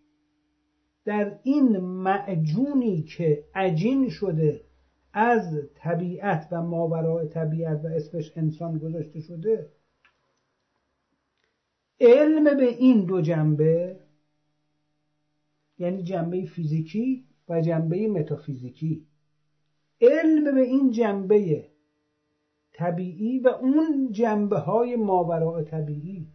در 1.06 1.40
این 1.44 1.78
معجونی 1.78 3.04
که 3.04 3.46
عجین 3.56 4.10
شده 4.10 4.66
از 5.14 5.70
طبیعت 5.76 6.48
و 6.52 6.62
ماورای 6.62 7.28
طبیعت 7.28 7.86
و 7.86 7.88
اسمش 7.88 8.32
انسان 8.36 8.78
گذاشته 8.78 9.20
شده 9.20 9.72
علم 12.00 12.58
به 12.58 12.68
این 12.68 13.06
دو 13.06 13.22
جنبه 13.22 14.00
یعنی 15.80 16.04
جنبه 16.04 16.46
فیزیکی 16.46 17.26
و 17.50 17.62
جنبه 17.62 18.08
متافیزیکی 18.08 19.08
علم 20.02 20.56
به 20.56 20.62
این 20.62 20.92
جنبه 20.92 21.73
طبیعی 22.74 23.40
و 23.40 23.48
اون 23.48 24.12
جنبه 24.12 24.60
های 24.60 24.96
ماورای 24.96 25.66
طبیعی. 25.66 26.28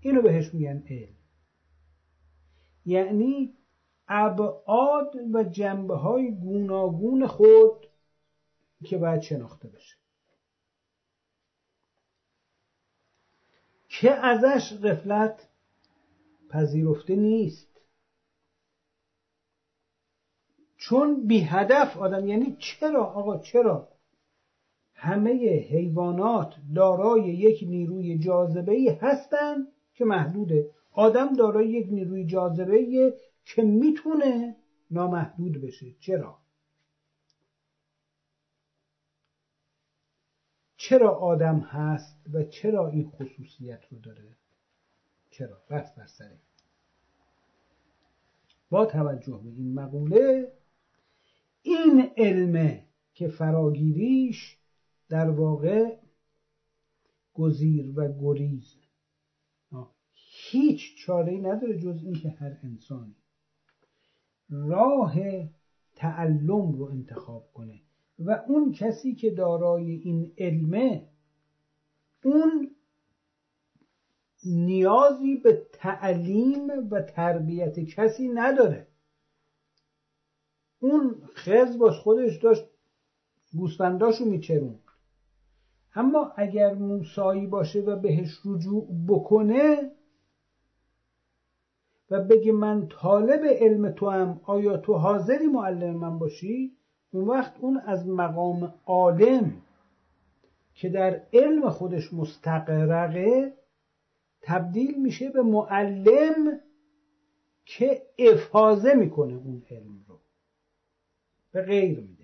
اینو 0.00 0.22
بهش 0.22 0.54
میگن 0.54 0.84
علم. 0.90 1.16
یعنی 2.84 3.54
ابعاد 4.08 5.14
و 5.34 5.44
جنبه 5.44 5.96
های 5.96 6.30
گوناگون 6.30 7.26
خود 7.26 7.86
که 8.84 8.98
باید 8.98 9.20
شناخته 9.20 9.68
بشه. 9.68 9.96
که 13.88 14.10
ازش 14.10 14.72
غفلت 14.84 15.48
پذیرفته 16.50 17.16
نیست. 17.16 17.80
چون 20.76 21.26
بی 21.26 21.40
هدف 21.40 21.96
آدم 21.96 22.28
یعنی 22.28 22.56
چرا؟ 22.60 23.04
آقا 23.04 23.38
چرا؟ 23.38 23.95
همه 24.98 25.30
حیوانات 25.70 26.54
دارای 26.74 27.22
یک 27.22 27.64
نیروی 27.68 28.18
جاذبه 28.18 28.72
ای 28.72 28.88
هستند 28.88 29.68
که 29.94 30.04
محدوده. 30.04 30.70
آدم 30.92 31.32
دارای 31.32 31.68
یک 31.68 31.86
نیروی 31.90 32.24
جاذبه 32.24 33.14
که 33.44 33.62
می‌تونه 33.62 34.56
نامحدود 34.90 35.60
بشه. 35.60 35.86
چرا؟ 36.00 36.38
چرا 40.76 41.10
آدم 41.10 41.58
هست 41.58 42.18
و 42.32 42.42
چرا 42.42 42.88
این 42.88 43.10
خصوصیت 43.10 43.84
رو 43.90 43.98
داره؟ 43.98 44.36
چرا؟ 45.30 45.56
بس 45.70 45.94
بر 45.94 46.06
سره 46.06 46.38
با 48.70 48.86
توجه 48.86 49.40
به 49.44 49.50
این 49.50 49.74
مقوله 49.74 50.52
این 51.62 52.10
علمه 52.16 52.86
که 53.14 53.28
فراگیریش 53.28 54.58
در 55.08 55.30
واقع 55.30 55.96
گزیر 57.34 57.92
و 57.96 58.08
گریز. 58.20 58.76
هیچ 60.50 60.96
چاره 60.96 61.32
ای 61.32 61.38
نداره 61.38 61.78
جز 61.78 62.02
اینکه 62.04 62.28
هر 62.28 62.56
انسانی 62.62 63.14
راه 64.50 65.14
تعلم 65.94 66.72
رو 66.72 66.84
انتخاب 66.84 67.52
کنه 67.54 67.80
و 68.18 68.30
اون 68.48 68.72
کسی 68.72 69.14
که 69.14 69.30
دارای 69.30 69.90
این 69.90 70.32
علمه 70.38 71.08
اون 72.24 72.70
نیازی 74.44 75.36
به 75.36 75.66
تعلیم 75.72 76.68
و 76.90 77.00
تربیت 77.00 77.80
کسی 77.80 78.28
نداره. 78.28 78.86
اون 80.80 81.22
خز 81.34 81.78
باش 81.78 81.98
خودش 81.98 82.36
داشت 82.36 82.64
گوسفنداشو 83.52 84.24
میچرون. 84.24 84.78
اما 85.96 86.32
اگر 86.36 86.74
موسایی 86.74 87.46
باشه 87.46 87.80
و 87.80 87.96
بهش 87.96 88.40
رجوع 88.44 88.88
بکنه 89.08 89.90
و 92.10 92.20
بگه 92.20 92.52
من 92.52 92.88
طالب 92.88 93.44
علم 93.44 93.90
تو 93.90 94.10
هم 94.10 94.40
آیا 94.44 94.76
تو 94.76 94.94
حاضری 94.94 95.46
معلم 95.46 95.96
من 95.96 96.18
باشی؟ 96.18 96.76
اون 97.10 97.24
وقت 97.24 97.60
اون 97.60 97.76
از 97.78 98.08
مقام 98.08 98.74
عالم 98.86 99.62
که 100.74 100.88
در 100.88 101.22
علم 101.32 101.70
خودش 101.70 102.12
مستقرقه 102.12 103.52
تبدیل 104.40 105.02
میشه 105.02 105.30
به 105.30 105.42
معلم 105.42 106.60
که 107.64 108.02
افاظه 108.18 108.94
می‌کنه 108.94 109.34
اون 109.34 109.62
علم 109.70 110.04
رو. 110.08 110.18
به 111.52 111.62
غیر 111.62 112.00
میده. 112.00 112.15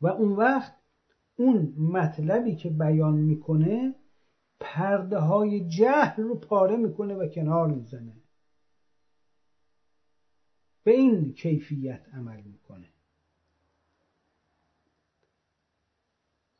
و 0.00 0.06
اون 0.06 0.32
وقت 0.32 0.72
اون 1.36 1.74
مطلبی 1.78 2.54
که 2.54 2.70
بیان 2.70 3.14
می‌کنه 3.14 3.94
پرده 4.60 5.18
های 5.18 5.68
جهل 5.68 6.22
رو 6.22 6.34
پاره 6.34 6.76
می‌کنه 6.76 7.14
و 7.14 7.26
کنار 7.26 7.66
می‌زنه. 7.66 8.16
به 10.84 10.92
این 10.92 11.32
کیفیت 11.32 12.06
عمل 12.12 12.42
می‌کنه. 12.42 12.88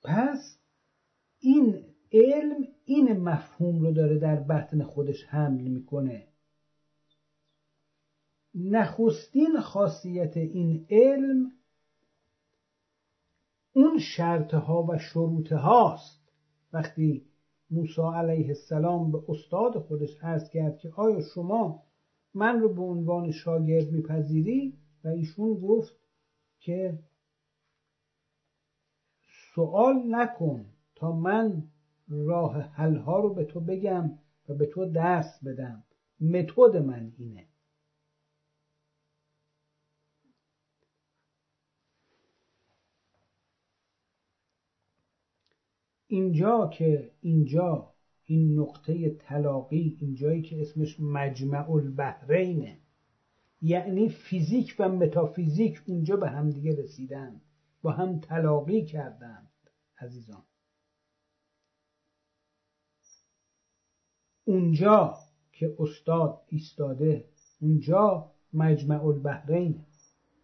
پس 0.02 0.58
این 1.38 1.84
علم 2.12 2.66
این 2.84 3.12
مفهوم 3.12 3.80
رو 3.80 3.92
داره 3.92 4.18
در 4.18 4.40
بطن 4.40 4.82
خودش 4.82 5.24
حمل 5.24 5.68
می‌کنه. 5.68 6.26
نخستین 8.54 9.60
خاصیت 9.60 10.36
این 10.36 10.86
علم 10.90 11.52
اون 13.76 13.98
شرطها 13.98 14.86
و 14.88 14.98
شروط 14.98 15.52
هاست 15.52 16.20
وقتی 16.72 17.24
موسی 17.70 18.02
علیه 18.14 18.48
السلام 18.48 19.12
به 19.12 19.18
استاد 19.28 19.78
خودش 19.78 20.16
عرض 20.22 20.50
کرد 20.50 20.78
که 20.78 20.92
آیا 20.96 21.20
شما 21.20 21.82
من 22.34 22.60
رو 22.60 22.74
به 22.74 22.82
عنوان 22.82 23.30
شاگرد 23.30 23.90
میپذیری؟ 23.92 24.78
و 25.04 25.08
ایشون 25.08 25.54
گفت 25.54 25.96
که 26.60 26.98
سوال 29.54 30.02
نکن 30.06 30.66
تا 30.94 31.12
من 31.12 31.62
راه 32.08 32.60
حل 32.60 32.96
ها 32.96 33.20
رو 33.20 33.34
به 33.34 33.44
تو 33.44 33.60
بگم 33.60 34.10
و 34.48 34.54
به 34.54 34.66
تو 34.66 34.84
درس 34.84 35.44
بدم. 35.44 35.82
متد 36.20 36.76
من 36.76 37.12
اینه. 37.18 37.44
اینجا 46.16 46.70
که 46.72 47.10
اینجا 47.20 47.92
این 48.24 48.58
نقطه 48.60 49.10
تلاقی 49.10 49.96
اینجایی 50.00 50.42
که 50.42 50.60
اسمش 50.60 51.00
مجمع 51.00 51.70
البحرینه 51.70 52.78
یعنی 53.62 54.08
فیزیک 54.08 54.76
و 54.78 54.88
متافیزیک 54.88 55.82
اونجا 55.86 56.16
به 56.16 56.28
همدیگه 56.28 56.82
رسیدن 56.82 57.40
با 57.82 57.90
هم 57.92 58.20
تلاقی 58.20 58.84
کردند 58.84 59.50
عزیزان. 59.98 60.42
اونجا 64.44 65.14
که 65.52 65.76
استاد 65.78 66.42
ایستاده 66.48 67.28
اونجا 67.60 68.30
مجمع 68.52 69.06
البحرین 69.06 69.84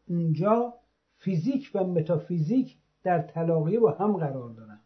اونجا 0.09 0.75
فیزیک 1.17 1.71
و 1.75 1.85
متافیزیک 1.85 2.77
در 3.03 3.21
تلاقی 3.23 3.79
با 3.79 3.91
هم 3.91 4.17
قرار 4.17 4.51
دارن. 4.51 4.82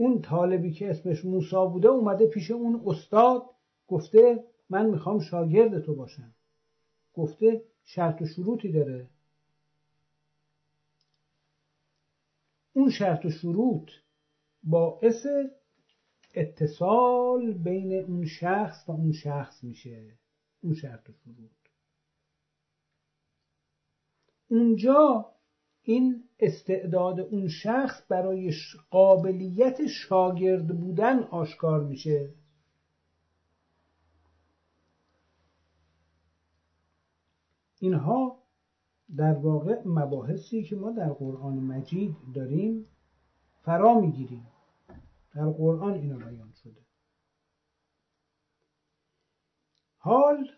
اون 0.00 0.22
طالبی 0.22 0.72
که 0.72 0.90
اسمش 0.90 1.24
موسا 1.24 1.66
بوده 1.66 1.88
اومده 1.88 2.26
پیش 2.26 2.50
اون 2.50 2.82
استاد 2.86 3.42
گفته 3.88 4.44
من 4.70 4.86
می‌خوام 4.86 5.20
شاگرد 5.20 5.80
تو 5.80 5.94
باشم. 5.94 6.34
گفته 7.14 7.64
شرط 7.84 8.22
و 8.22 8.26
شروطی 8.26 8.72
داره. 8.72 9.10
اون 12.72 12.90
شرط 12.90 13.24
و 13.24 13.30
شروط 13.30 13.90
باعث 14.62 15.26
اتصال 16.34 17.52
بین 17.52 18.04
اون 18.04 18.24
شخص 18.24 18.88
و 18.88 18.92
اون 18.92 19.12
شخص 19.12 19.64
میشه. 19.64 20.18
اون 20.60 20.74
شرط 20.74 21.10
و 21.10 21.12
شروط. 21.12 21.50
اونجا 24.48 25.32
این 25.82 26.24
استعداد 26.38 27.20
اون 27.20 27.48
شخص 27.48 28.02
برای 28.08 28.54
قابلیت 28.90 29.86
شاگرد 29.86 30.78
بودن 30.80 31.18
آشکار 31.22 31.84
میشه. 31.84 32.34
اینها 37.78 38.42
در 39.16 39.34
واقع 39.34 39.82
مباحثی 39.84 40.64
که 40.64 40.76
ما 40.76 40.90
در 40.90 41.08
قرآن 41.08 41.54
مجید 41.54 42.16
داریم 42.34 42.86
فرا 43.62 44.00
می‌گیریم. 44.00 44.46
در 45.34 45.46
قرآن 45.46 45.94
اینا 45.94 46.16
بیان 46.16 46.52
شده. 46.62 46.80
حال 49.98 50.48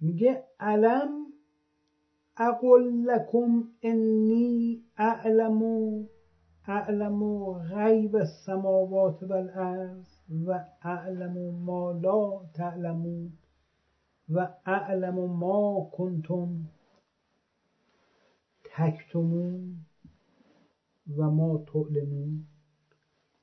میگه 0.00 0.44
علم 0.60 1.08
اقول 2.36 3.04
لکم 3.06 3.64
انی 3.82 4.82
اعلم 4.96 5.62
اعلم 6.66 7.44
غیب 7.52 8.16
السماوات 8.16 9.22
والارض 9.22 10.06
و 10.46 10.64
اعلم 10.82 11.54
ما 11.54 11.92
لا 11.92 12.40
تعلمون 12.54 13.32
و 14.28 14.48
اعلم 14.66 15.30
ما 15.30 15.90
کنتم 15.92 16.68
تکتمون 18.64 19.86
و 21.16 21.30
ما 21.30 21.64
تعلمون. 21.72 22.46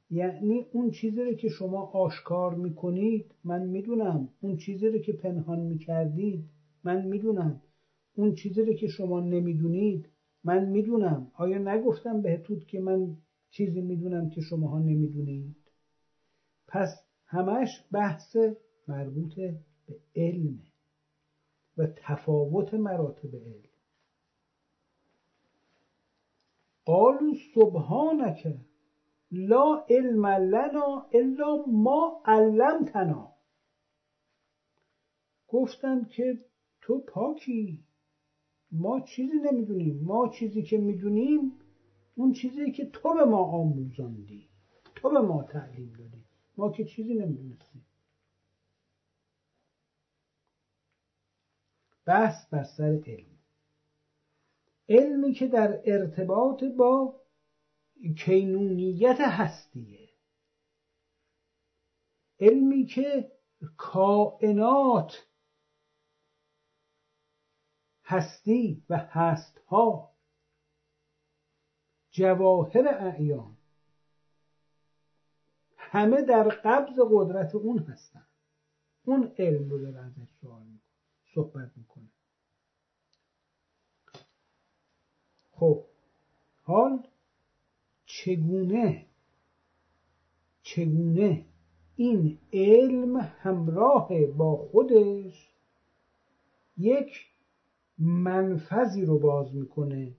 یعنی 0.09 0.65
اون 0.71 0.91
چیزی 0.91 1.21
رو 1.23 1.33
که 1.33 1.49
شما 1.49 1.83
آشکار 1.83 2.53
می‌کنید 2.53 3.35
من 3.43 3.61
می‌دونم. 3.61 4.29
اون 4.41 4.55
چیزی 4.55 4.89
رو 4.89 4.97
که 4.97 5.13
پنهان 5.13 5.59
می‌کردید 5.59 6.45
من 6.83 7.01
می‌دونم. 7.01 7.59
اون 8.15 8.33
چیزی 8.33 8.61
رو 8.61 8.73
که 8.73 8.87
شما 8.87 9.19
نمی‌دونید 9.19 10.09
من 10.43 10.63
می‌دونم. 10.63 11.31
آیا 11.33 11.57
نگفتم 11.57 12.21
بهتون 12.21 12.59
که 12.67 12.79
من 12.79 13.15
چیزی 13.49 13.81
می‌دونم 13.81 14.29
که 14.29 14.41
شماها 14.41 14.79
نمی‌دونید؟ 14.79 15.55
پس 16.67 17.03
همش 17.25 17.81
بحث 17.91 18.35
مربوط 18.87 19.35
به 19.87 19.97
علمه 20.15 20.63
و 21.77 21.87
تفاوت 21.95 22.73
مراتب 22.73 23.35
علم. 23.35 23.61
قالوا 26.85 27.33
سبحانك 27.55 28.55
لا 29.31 29.85
علم 29.89 30.25
لنا 30.25 31.07
الا 31.11 31.55
ما 31.67 32.21
علمتنا. 32.25 33.31
گفتند 35.47 36.09
که 36.09 36.39
تو 36.81 36.99
پاکی 36.99 37.83
ما 38.71 38.99
چیزی 38.99 39.37
نمی‌دونیم. 39.37 39.99
ما 40.03 40.27
چیزی 40.27 40.63
که 40.63 40.77
می‌دونیم 40.77 41.59
اون 42.15 42.31
چیزی 42.31 42.71
که 42.71 42.85
تو 42.85 43.13
به 43.13 43.23
ما 43.25 43.43
آموزاندی. 43.43 44.47
تو 44.95 45.09
به 45.09 45.19
ما 45.19 45.43
تعلیم 45.43 45.93
دادی. 45.93 46.23
ما 46.57 46.69
که 46.69 46.83
چیزی 46.83 47.13
نمی‌دونستیم. 47.13 47.83
بحث 52.05 52.45
بر 52.45 52.63
سر 52.63 52.99
علم. 53.05 53.37
علمی 54.89 55.33
که 55.33 55.47
در 55.47 55.79
ارتباط 55.85 56.63
با 56.63 57.16
کینونیت 58.17 59.21
هستیه. 59.21 60.09
علمی 62.39 62.85
که 62.85 63.31
کائنات 63.77 65.27
هستی 68.03 68.83
و 68.89 68.97
هستها. 68.97 70.13
جواهر 72.11 72.87
اعیان. 72.87 73.57
همه 75.77 76.21
در 76.21 76.43
قبض 76.43 76.99
قدرت 77.11 77.55
اون 77.55 77.79
هستن. 77.79 78.27
اون 79.05 79.33
علم 79.37 79.69
رو 79.69 79.77
داره 79.77 80.05
ازش 80.05 80.29
سوال 80.41 80.63
می‌کنه 80.63 80.81
صحبت 81.35 81.71
می‌کنه. 81.77 82.09
خب 85.51 85.85
حال؟ 86.63 87.07
چگونه 88.17 89.05
چگونه 90.61 91.45
این 91.95 92.37
علم 92.53 93.15
همراه 93.17 94.25
با 94.25 94.55
خودش 94.55 95.53
یک 96.77 97.25
منفذی 97.97 99.05
رو 99.05 99.19
باز 99.19 99.55
می‌کنه 99.55 100.11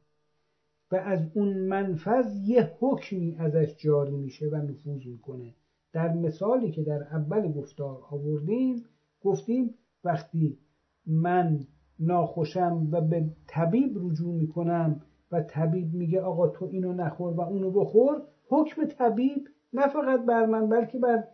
و 0.93 0.97
از 0.97 1.21
اون 1.35 1.49
منفذ 1.49 2.49
یه 2.49 2.73
حکمی 2.81 3.37
ازش 3.39 3.75
جاری 3.77 4.17
میشه 4.17 4.49
و 4.49 4.57
نفوذ 4.57 5.07
می‌کنه. 5.07 5.55
در 5.93 6.13
مثالی 6.13 6.71
که 6.71 6.83
در 6.83 7.03
اول 7.03 7.53
گفتار 7.53 8.03
آوردیم 8.11 8.85
گفتیم 9.23 9.75
وقتی 10.05 10.59
من 11.07 11.67
ناخوشم 11.99 12.89
و 12.91 13.01
به 13.01 13.31
طبیب 13.47 13.99
رجوع 13.99 14.35
می‌کنم 14.35 15.01
و 15.33 15.43
طبیب 15.43 15.95
میگه 15.95 16.21
آقا 16.21 16.49
تو 16.49 16.65
اینو 16.65 16.93
نخور 16.93 17.33
و 17.33 17.41
اونو 17.41 17.71
بخور 17.71 18.23
حکم 18.49 18.85
طبیب 18.85 19.49
نه 19.73 19.89
فقط 19.89 20.21
بر 20.21 20.47
من 20.47 20.69
بلکه 20.69 20.99
بر 20.99 21.25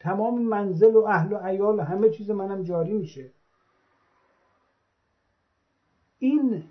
تمام 0.00 0.42
منزل 0.42 0.94
و 0.94 1.04
اهل 1.04 1.32
و 1.32 1.36
عیال 1.36 1.78
و 1.78 1.82
همه 1.82 2.10
چیز 2.10 2.30
منم 2.30 2.62
جاری 2.62 2.92
میشه. 2.92 3.32
این 6.18 6.62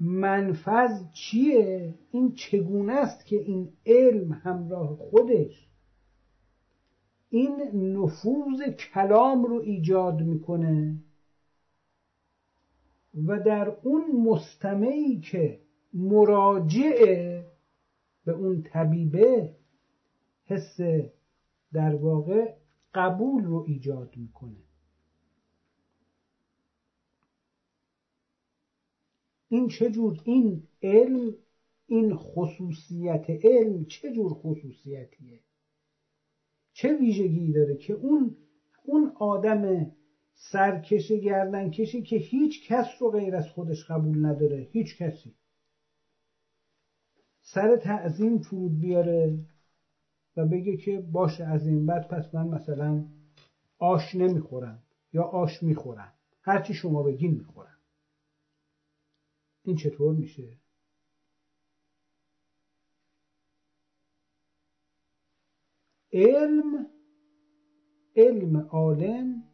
منفذ 0.00 1.02
چیه؟ 1.12 1.94
این 2.10 2.32
چگونه 2.32 2.92
است 2.92 3.26
که 3.26 3.36
این 3.36 3.72
علم 3.86 4.32
همراه 4.32 4.96
خودش؟ 4.96 5.68
این 7.30 7.56
نفوذ 7.74 8.62
کلام 8.94 9.44
رو 9.44 9.60
ایجاد 9.60 10.20
می‌کنه؟ 10.20 10.96
و 13.26 13.40
در 13.40 13.68
اون 13.82 14.22
مستمعی 14.24 15.20
که 15.20 15.60
مراجعه 15.94 17.46
به 18.24 18.32
اون 18.32 18.62
طبیبه 18.62 19.56
حس 20.44 20.80
در 21.72 21.94
واقع 21.94 22.54
قبول 22.94 23.44
رو 23.44 23.64
ایجاد 23.66 24.16
می‌کنه. 24.16 24.64
این 29.48 29.68
چجور 29.68 30.20
این 30.24 30.68
علم 30.82 31.34
این 31.86 32.14
خصوصیت 32.14 33.30
علم 33.30 33.84
چه 33.84 34.12
جور 34.12 34.34
خصوصیتیه؟ 34.34 35.40
چه 36.72 36.96
ویژگی 36.96 37.52
داره 37.52 37.76
که 37.76 37.92
اون 37.92 38.36
اون 38.84 39.12
آدم 39.14 39.92
سرکش 40.40 41.12
گردن 41.12 41.70
کشی 41.70 42.02
که 42.02 42.16
هیچ 42.16 42.68
کس 42.68 42.86
رو 43.00 43.10
غیر 43.10 43.36
از 43.36 43.48
خودش 43.48 43.84
قبول 43.84 44.26
نداره. 44.26 44.68
هیچ 44.72 44.96
کسی. 44.96 45.34
سر 47.40 47.76
تعظیم 47.76 48.38
فرود 48.38 48.80
بیاره 48.80 49.38
و 50.36 50.44
بگه 50.44 50.76
که 50.76 50.98
باشه 50.98 51.44
از 51.44 51.66
این 51.66 51.86
بعد 51.86 52.08
پس 52.08 52.34
من 52.34 52.48
مثلا 52.48 53.04
آش 53.78 54.14
نمی‌خورم 54.14 54.82
یا 55.12 55.22
آش 55.22 55.62
می‌خورم. 55.62 56.12
هرچی 56.42 56.74
شما 56.74 57.02
بگین 57.02 57.32
می‌خورم. 57.32 57.78
این 59.62 59.76
چطور 59.76 60.14
میشه؟ 60.14 60.58
علم 66.12 66.86
علم 68.16 68.56
عالم 68.56 69.47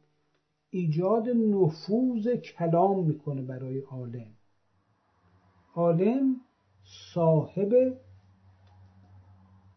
ایجاد 0.77 1.29
نفوذ 1.29 2.29
کلام 2.37 3.07
می‌کنه 3.07 3.43
برای 3.43 3.79
عالم. 3.79 4.35
عالم 5.75 6.41
صاحب 7.15 7.99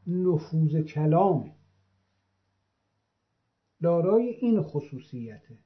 نفوذ 0.07 0.81
کلامه 0.81 1.55
دارای 3.81 4.27
این 4.27 4.61
خصوصیته. 4.61 5.57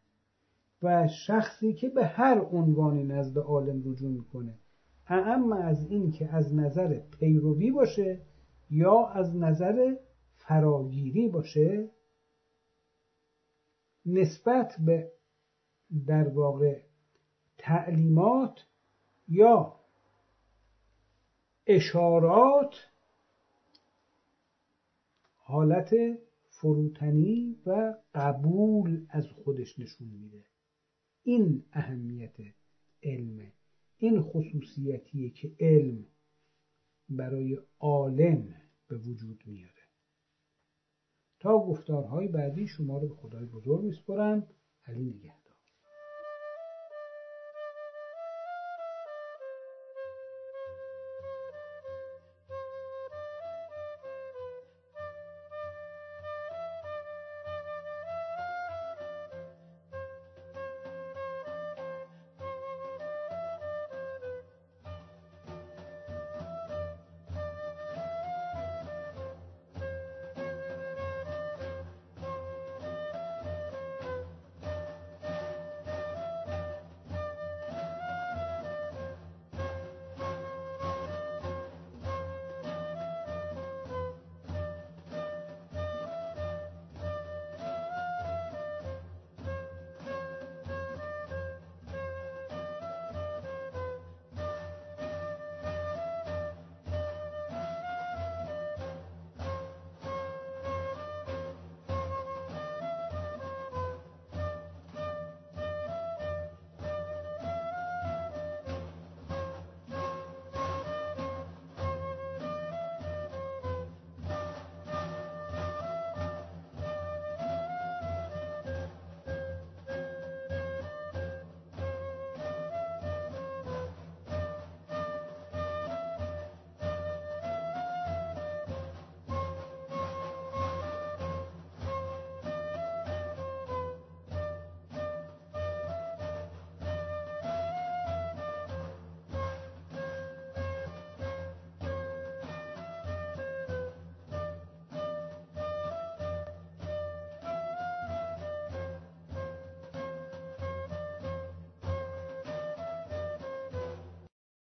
و 0.82 1.08
شخصی 1.08 1.74
که 1.74 1.90
به 1.90 2.06
هر 2.06 2.42
عنوانی 2.42 3.04
نزد 3.04 3.38
عالم 3.38 3.82
رجوع 3.86 4.12
می‌کنه. 4.12 4.60
اما 5.08 5.56
از 5.56 5.92
این 5.92 6.12
که 6.12 6.36
از 6.36 6.56
نظر 6.56 7.00
پیروی 7.00 7.72
باشه 7.72 8.22
یا 8.70 9.08
از 9.08 9.36
نظر 9.36 9.96
فراگیری 10.36 11.28
باشه 11.28 11.90
نسبت 14.06 14.76
به 14.86 15.12
در 16.08 16.30
واقع 16.30 16.82
تعلیمات 17.58 18.68
یا 19.28 19.80
اشارات 21.66 22.76
حالت 25.36 25.96
فروتنی 26.50 27.58
و 27.66 27.96
قبول 28.16 29.06
از 29.10 29.28
خودش 29.28 29.80
نشون 29.80 30.08
میده. 30.08 30.44
این 31.24 31.64
اهمیت 31.72 32.36
علمه 33.04 33.54
این 33.98 34.22
خصوصیتیه 34.22 35.30
که 35.30 35.52
علم 35.60 36.06
برای 37.10 37.58
عالم 37.80 38.56
به 38.88 38.98
وجود 38.98 39.44
میاره. 39.46 39.74
تا 41.40 41.60
گفتارهای 41.60 42.28
بعدی 42.28 42.68
شما 42.68 42.98
رو 42.98 43.08
به 43.08 43.16
خدای 43.16 43.46
بزرگ 43.46 43.84
میسپرم 43.84 44.48
علی 44.88 45.04
نگه 45.04 45.41